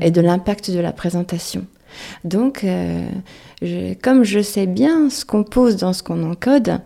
et 0.00 0.10
de 0.10 0.20
l'impact 0.20 0.70
de 0.70 0.78
la 0.78 0.92
présentation. 0.92 1.66
Donc, 2.24 2.62
euh, 2.64 3.08
je- 3.62 3.94
comme 3.94 4.24
je 4.24 4.40
sais 4.40 4.66
bien 4.66 5.10
ce 5.10 5.24
qu'on 5.24 5.44
pose 5.44 5.76
dans 5.76 5.92
ce 5.92 6.02
qu'on 6.02 6.22
encode, 6.30 6.80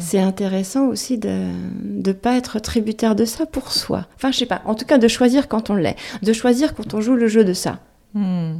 c'est 0.00 0.18
intéressant 0.20 0.86
aussi 0.86 1.18
de 1.18 1.46
ne 1.84 2.12
pas 2.12 2.36
être 2.36 2.58
tributaire 2.60 3.14
de 3.16 3.24
ça 3.24 3.46
pour 3.46 3.72
soi. 3.72 4.06
Enfin, 4.16 4.30
je 4.32 4.38
sais 4.38 4.46
pas. 4.46 4.62
En 4.64 4.74
tout 4.76 4.84
cas, 4.84 4.98
de 4.98 5.08
choisir 5.08 5.46
quand 5.48 5.70
on 5.70 5.74
l'est. 5.74 5.96
De 6.22 6.32
choisir 6.32 6.74
quand 6.74 6.94
on 6.94 7.00
joue 7.00 7.14
le 7.14 7.26
jeu 7.28 7.44
de 7.44 7.52
ça. 7.52 7.78
Hmm. 8.14 8.54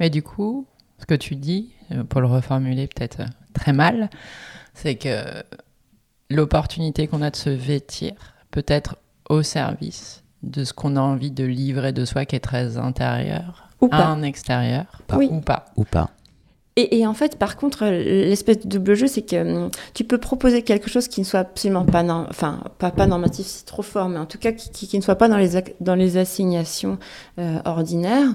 Mais 0.00 0.10
du 0.10 0.22
coup, 0.22 0.66
ce 0.98 1.06
que 1.06 1.14
tu 1.14 1.36
dis, 1.36 1.72
euh, 1.92 2.04
pour 2.04 2.20
le 2.20 2.26
reformuler 2.26 2.86
peut-être 2.86 3.20
euh, 3.20 3.26
très 3.54 3.72
mal, 3.72 4.10
c'est 4.74 4.94
que 4.96 5.22
l'opportunité 6.30 7.06
qu'on 7.06 7.22
a 7.22 7.30
de 7.30 7.36
se 7.36 7.50
vêtir 7.50 8.12
peut 8.50 8.64
être 8.66 8.96
au 9.28 9.42
service 9.42 10.22
de 10.42 10.64
ce 10.64 10.72
qu'on 10.72 10.96
a 10.96 11.00
envie 11.00 11.30
de 11.30 11.44
livrer 11.44 11.92
de 11.92 12.04
soi 12.04 12.24
qui 12.24 12.36
est 12.36 12.40
très 12.40 12.76
intérieur 12.78 13.68
Ou 13.80 13.86
à 13.86 13.88
pas. 13.90 14.06
un 14.06 14.22
extérieur 14.22 15.02
Pas. 15.06 15.16
Oui. 15.16 15.28
ou 15.30 15.40
pas. 15.40 15.66
Ou 15.76 15.84
pas. 15.84 16.10
Et, 16.80 16.98
et 17.00 17.06
en 17.08 17.12
fait, 17.14 17.36
par 17.36 17.56
contre, 17.56 17.84
l'espèce 17.86 18.60
de 18.60 18.68
double 18.68 18.94
jeu, 18.94 19.08
c'est 19.08 19.22
que 19.22 19.36
hum, 19.64 19.70
tu 19.94 20.04
peux 20.04 20.18
proposer 20.18 20.62
quelque 20.62 20.88
chose 20.88 21.08
qui 21.08 21.20
ne 21.20 21.26
soit 21.26 21.40
absolument 21.40 21.84
pas, 21.84 22.04
norm- 22.04 22.28
enfin, 22.30 22.60
pas, 22.78 22.92
pas 22.92 23.08
normatif, 23.08 23.46
c'est 23.48 23.66
trop 23.66 23.82
fort, 23.82 24.08
mais 24.08 24.18
en 24.18 24.26
tout 24.26 24.38
cas 24.38 24.52
qui, 24.52 24.70
qui- 24.70 24.86
qui 24.86 24.96
ne 24.96 25.02
soit 25.02 25.16
pas 25.16 25.26
dans 25.28 25.38
les, 25.38 25.56
ac- 25.56 25.74
dans 25.80 25.96
les 25.96 26.16
assignations 26.18 26.98
euh, 27.40 27.58
ordinaires. 27.64 28.28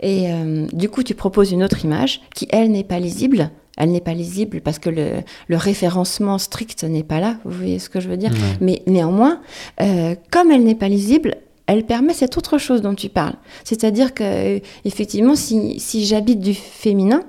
Et 0.00 0.32
euh, 0.32 0.66
du 0.72 0.88
coup, 0.88 1.02
tu 1.02 1.14
proposes 1.14 1.52
une 1.52 1.62
autre 1.62 1.84
image 1.84 2.22
qui, 2.34 2.48
elle, 2.50 2.70
n'est 2.70 2.84
pas 2.84 2.98
lisible. 2.98 3.50
Elle 3.76 3.92
n'est 3.92 4.00
pas 4.00 4.14
lisible 4.14 4.62
parce 4.62 4.78
que 4.78 4.88
le, 4.90 5.06
le 5.48 5.56
référencement 5.58 6.38
strict 6.38 6.84
n'est 6.84 7.02
pas 7.02 7.20
là. 7.20 7.36
Vous 7.44 7.50
voyez 7.52 7.78
ce 7.78 7.90
que 7.90 8.00
je 8.00 8.08
veux 8.08 8.16
dire? 8.16 8.30
Mais 8.62 8.82
néanmoins, 8.86 9.40
euh, 9.82 10.14
comme 10.30 10.50
elle 10.50 10.64
n'est 10.64 10.74
pas 10.74 10.88
lisible, 10.88 11.34
elle 11.66 11.84
permet 11.84 12.14
cette 12.14 12.36
autre 12.38 12.56
chose 12.58 12.80
dont 12.82 12.94
tu 12.94 13.10
parles. 13.10 13.34
C'est-à-dire 13.64 14.12
que, 14.14 14.60
effectivement, 14.86 15.36
si, 15.36 15.78
si 15.78 16.04
j'habite 16.06 16.40
du 16.40 16.54
féminin, 16.54 17.22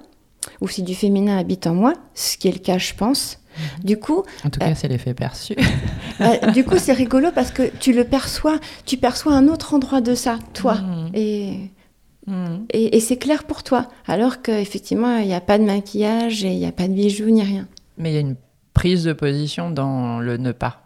ou 0.62 0.68
si 0.68 0.84
du 0.84 0.96
féminin 0.96 1.38
habite 1.38 1.68
en 1.68 1.74
moi, 1.76 1.94
ce 2.16 2.38
qui 2.38 2.48
est 2.48 2.52
le 2.52 2.60
cas, 2.60 2.78
je 2.78 2.94
pense, 2.94 3.40
du 3.84 3.98
coup, 3.98 4.24
En 4.46 4.50
tout 4.50 4.60
cas, 4.60 4.74
c'est 4.76 4.88
l'effet 4.88 5.14
perçu. 5.14 5.56
bah, 6.20 6.52
du 6.52 6.64
coup, 6.64 6.78
c'est 6.78 6.94
rigolo 6.94 7.30
parce 7.34 7.52
que 7.52 7.64
tu 7.80 7.94
le 7.94 8.04
perçois, 8.06 8.60
tu 8.86 8.98
perçois 8.98 9.34
un 9.34 9.48
autre 9.48 9.74
endroit 9.74 10.02
de 10.02 10.16
ça, 10.16 10.40
toi, 10.54 10.76
Mhm. 10.76 11.10
et, 11.14 11.54
Hmm. 12.28 12.66
et, 12.72 12.96
et 12.96 13.00
c'est 13.00 13.18
clair 13.18 13.46
pour 13.46 13.64
toi. 13.64 13.88
Alors 14.06 14.44
qu'effectivement, 14.44 15.18
il 15.18 15.26
n'y 15.26 15.34
a 15.34 15.42
pas 15.42 15.58
de 15.58 15.64
maquillage 15.64 16.44
et 16.46 16.52
il 16.54 16.60
n'y 16.60 16.68
a 16.68 16.72
pas 16.72 16.88
de 16.88 16.94
bijoux 16.94 17.32
ni 17.32 17.42
rien. 17.42 17.68
Mais 17.98 18.12
il 18.12 18.14
y 18.14 18.18
a 18.18 18.22
une 18.22 18.36
prise 18.76 19.04
de 19.06 19.12
position 19.14 19.72
dans 19.72 20.20
le 20.20 20.38
ne 20.38 20.52
pas. 20.52 20.81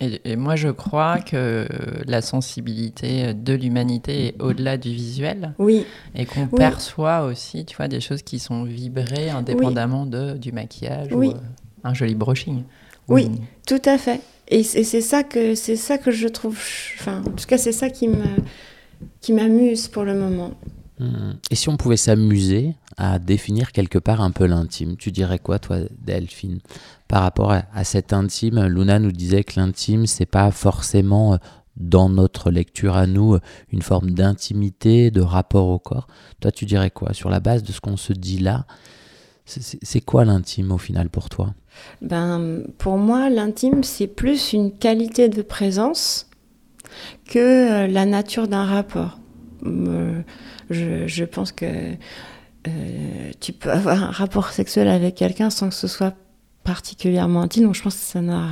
Et, 0.00 0.20
et 0.32 0.36
moi, 0.36 0.56
je 0.56 0.68
crois 0.68 1.18
que 1.18 1.66
la 2.06 2.22
sensibilité 2.22 3.34
de 3.34 3.52
l'humanité 3.52 4.28
est 4.28 4.42
au-delà 4.42 4.76
du 4.78 4.90
visuel 4.92 5.54
Oui, 5.58 5.84
et 6.14 6.24
qu'on 6.26 6.42
Oui. 6.42 6.56
perçoit 6.56 7.22
aussi, 7.24 7.64
tu 7.66 7.76
vois, 7.76 7.88
des 7.88 8.00
choses 8.00 8.22
qui 8.22 8.38
sont 8.38 8.64
vibrées 8.64 9.28
indépendamment 9.30 10.06
de, 10.06 10.38
du 10.38 10.52
maquillage 10.52 11.08
Oui. 11.12 11.28
ou 11.28 11.30
euh, 11.32 11.40
un 11.84 11.94
joli 11.94 12.14
brushing. 12.14 12.62
Oui. 13.08 13.26
Ou- 13.26 13.38
tout 13.66 13.82
à 13.84 13.98
fait. 13.98 14.20
Et 14.48 14.62
c'est 14.64 15.00
ça 15.00 15.22
que 15.22 15.54
c'est 15.54 15.76
ça 15.76 15.96
que 15.98 16.10
je 16.10 16.26
trouve. 16.26 16.58
Enfin, 16.98 17.20
en 17.24 17.30
tout 17.30 17.46
cas, 17.46 17.56
c'est 17.58 17.70
ça 17.72 17.88
qui 17.88 18.08
me 18.08 18.24
qui 19.20 19.32
m'amuse 19.32 19.86
pour 19.86 20.02
le 20.04 20.14
moment. 20.14 20.52
Et 21.50 21.54
si 21.54 21.68
on 21.68 21.76
pouvait 21.76 21.96
s'amuser 21.96 22.74
à 22.96 23.18
définir 23.18 23.72
quelque 23.72 23.98
part 23.98 24.20
un 24.20 24.30
peu 24.30 24.44
l'intime, 24.46 24.96
tu 24.96 25.10
dirais 25.10 25.38
quoi, 25.38 25.58
toi, 25.58 25.78
Delphine 26.04 26.60
Par 27.08 27.22
rapport 27.22 27.52
à, 27.52 27.84
cet 27.84 28.12
intime, 28.12 28.66
Luna 28.66 28.98
nous 28.98 29.12
disait 29.12 29.44
que 29.44 29.58
l'intime, 29.58 30.06
c'est 30.06 30.26
pas 30.26 30.50
forcément, 30.50 31.34
euh, 31.34 31.36
dans 31.76 32.08
notre 32.08 32.50
lecture 32.50 32.96
à 32.96 33.06
nous, 33.06 33.34
euh, 33.34 33.40
une 33.72 33.82
forme 33.82 34.10
d'intimité, 34.10 35.10
de 35.10 35.22
rapport 35.22 35.68
au 35.68 35.78
corps. 35.78 36.06
Toi, 36.40 36.52
tu 36.52 36.66
dirais 36.66 36.90
quoi? 36.90 37.14
Sur 37.14 37.30
la 37.30 37.40
base 37.40 37.62
de 37.62 37.72
ce 37.72 37.80
qu'on 37.80 37.96
se 37.96 38.12
dit 38.12 38.38
là, 38.38 38.66
c'est- 39.46 40.00
quoi 40.02 40.24
l'intime 40.24 40.70
au 40.70 40.78
final 40.78 41.08
pour 41.08 41.28
toi? 41.28 41.54
Ben, 42.02 42.62
pour 42.78 42.98
moi, 42.98 43.30
l'intime, 43.30 43.82
c'est 43.82 44.06
plus 44.06 44.52
une 44.52 44.72
qualité 44.72 45.28
de 45.28 45.42
présence 45.42 46.28
que 47.26 47.38
euh, 47.38 47.86
la 47.86 48.06
nature 48.06 48.46
d'un 48.46 48.64
rapport. 48.64 49.18
Je, 50.70 51.24
pense 51.24 51.52
que 51.52 51.66
euh, 51.66 53.30
tu 53.40 53.52
peux 53.52 53.70
avoir 53.70 54.02
un 54.02 54.10
rapport 54.10 54.50
sexuel 54.50 54.88
avec 54.88 55.16
quelqu'un 55.16 55.50
sans 55.50 55.68
que 55.68 55.74
ce 55.74 55.88
soit 55.88 56.14
particulièrement 56.64 57.42
intime, 57.42 57.64
donc 57.64 57.74
je 57.74 57.82
pense 57.82 57.96
que 57.96 58.02
ça 58.02 58.20
n'a 58.20 58.48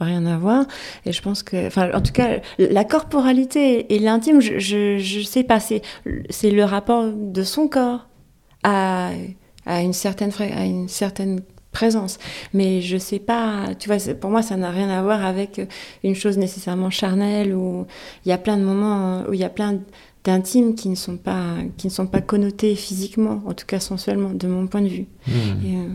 rien 0.00 0.26
à 0.26 0.38
voir. 0.38 0.64
Et 1.06 1.12
je 1.12 1.22
pense 1.22 1.42
que, 1.42 1.66
enfin, 1.66 1.90
en 1.92 2.00
tout 2.00 2.12
cas, 2.12 2.40
la 2.58 2.84
corporalité 2.84 3.94
et 3.94 3.98
l'intime, 3.98 4.40
je, 4.40 4.58
je, 4.58 4.98
je, 4.98 5.20
sais 5.20 5.44
pas, 5.44 5.60
c'est, 5.60 5.82
le 6.04 6.64
rapport 6.64 7.10
de 7.12 7.42
son 7.42 7.68
corps 7.68 8.08
à, 8.62 9.10
une 9.66 9.92
certaine, 9.92 10.32
présence. 11.72 12.18
Mais 12.52 12.82
je 12.82 12.98
sais 12.98 13.18
pas, 13.18 13.68
tu 13.78 13.88
vois, 13.88 13.96
pour 14.14 14.30
moi, 14.30 14.42
ça 14.42 14.56
n'a 14.56 14.70
rien 14.70 14.90
à 14.90 15.02
voir 15.02 15.24
avec 15.24 15.58
une 16.04 16.14
chose 16.14 16.36
nécessairement 16.36 16.90
charnelle 16.90 17.54
où 17.54 17.86
il 18.26 18.28
y 18.28 18.32
a 18.32 18.36
plein 18.36 18.58
de 18.58 18.62
moments 18.62 19.24
où 19.26 19.32
il 19.32 19.40
y 19.40 19.44
a 19.44 19.48
plein 19.48 19.78
d'intimes 20.24 20.74
qui 20.74 20.88
ne 20.88 20.94
sont 20.94 21.16
pas 21.16 21.56
qui 21.76 21.86
ne 21.88 21.92
sont 21.92 22.06
pas 22.06 22.20
connotés 22.20 22.74
physiquement, 22.76 23.42
en 23.46 23.54
tout 23.54 23.66
cas 23.66 23.80
sensuellement, 23.80 24.30
de 24.30 24.46
mon 24.46 24.66
point 24.66 24.82
de 24.82 24.88
vue. 24.88 25.06
Mmh. 25.26 25.32
Et, 25.66 25.76
euh, 25.76 25.88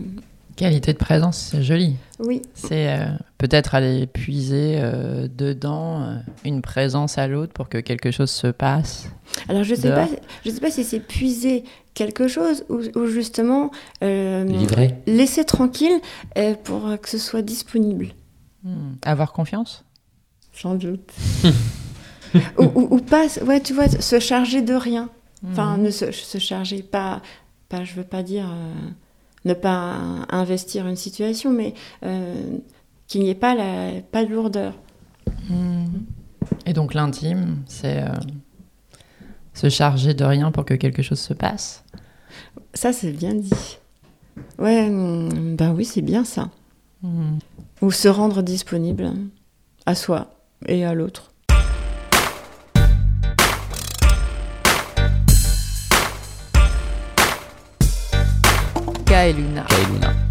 Qualité 0.56 0.92
de 0.92 0.98
présence, 0.98 1.50
c'est 1.52 1.62
joli. 1.62 1.94
oui, 2.18 2.42
C'est 2.52 2.88
euh, 2.92 3.06
peut-être 3.38 3.76
aller 3.76 4.08
puiser 4.08 4.78
euh, 4.80 5.28
dedans 5.32 6.02
euh, 6.02 6.16
une 6.44 6.62
présence 6.62 7.16
à 7.16 7.28
l'autre 7.28 7.52
pour 7.52 7.68
que 7.68 7.78
quelque 7.78 8.10
chose 8.10 8.30
se 8.30 8.48
passe. 8.48 9.08
Alors 9.48 9.62
je 9.62 9.76
sais 9.76 9.88
Dehors. 9.88 10.08
pas, 10.08 10.16
je 10.44 10.50
sais 10.50 10.58
pas 10.60 10.72
si 10.72 10.82
c'est 10.82 10.98
puiser 10.98 11.62
quelque 11.94 12.26
chose 12.26 12.64
ou, 12.68 12.80
ou 12.98 13.06
justement 13.06 13.70
euh, 14.02 14.44
laisser 15.06 15.44
tranquille 15.44 16.00
euh, 16.36 16.54
pour 16.64 16.82
que 17.00 17.08
ce 17.08 17.18
soit 17.18 17.42
disponible. 17.42 18.08
Hmm. 18.64 18.94
Avoir 19.02 19.32
confiance? 19.32 19.84
Sans 20.52 20.74
doute. 20.74 21.08
ou, 22.58 22.64
ou, 22.74 22.88
ou 22.96 22.98
pas, 22.98 23.26
ouais, 23.44 23.60
tu 23.60 23.74
vois, 23.74 23.88
se 23.88 24.18
charger 24.20 24.62
de 24.62 24.74
rien. 24.74 25.08
Enfin, 25.50 25.76
Hmm. 25.76 25.82
ne 25.82 25.90
se, 25.90 26.10
se 26.10 26.38
charger 26.38 26.82
pas, 26.82 27.22
pas, 27.68 27.84
je 27.84 27.94
veux 27.94 28.02
pas 28.04 28.24
dire 28.24 28.48
euh, 28.50 28.74
ne 29.44 29.54
pas 29.54 29.94
investir 30.30 30.88
une 30.88 30.96
situation, 30.96 31.52
mais 31.52 31.74
euh, 32.04 32.34
qu'il 33.06 33.20
n'y 33.20 33.30
ait 33.30 33.36
pas, 33.36 33.54
la, 33.54 34.00
pas 34.10 34.24
de 34.24 34.32
lourdeur. 34.34 34.74
Hmm. 35.48 35.84
Et 36.66 36.72
donc 36.72 36.92
l'intime, 36.94 37.58
c'est 37.66 38.02
euh, 38.02 38.08
se 39.54 39.68
charger 39.68 40.12
de 40.12 40.24
rien 40.24 40.50
pour 40.50 40.64
que 40.64 40.74
quelque 40.74 41.02
chose 41.02 41.20
se 41.20 41.34
passe? 41.34 41.84
Ça, 42.74 42.92
c'est 42.92 43.12
bien 43.12 43.34
dit. 43.34 43.78
Ouais, 44.58 44.88
ben 44.90 45.72
oui, 45.72 45.84
c'est 45.84 46.02
bien 46.02 46.24
ça. 46.24 46.50
Hmm. 47.02 47.38
Ou 47.80 47.92
se 47.92 48.08
rendre 48.08 48.42
disponible 48.42 49.12
à 49.86 49.94
soi 49.94 50.30
et 50.66 50.84
à 50.84 50.94
l'autre. 50.94 51.32
Ka 59.18 59.26
et 59.26 59.32
Luna. 59.32 59.64
Kailuna. 59.64 60.27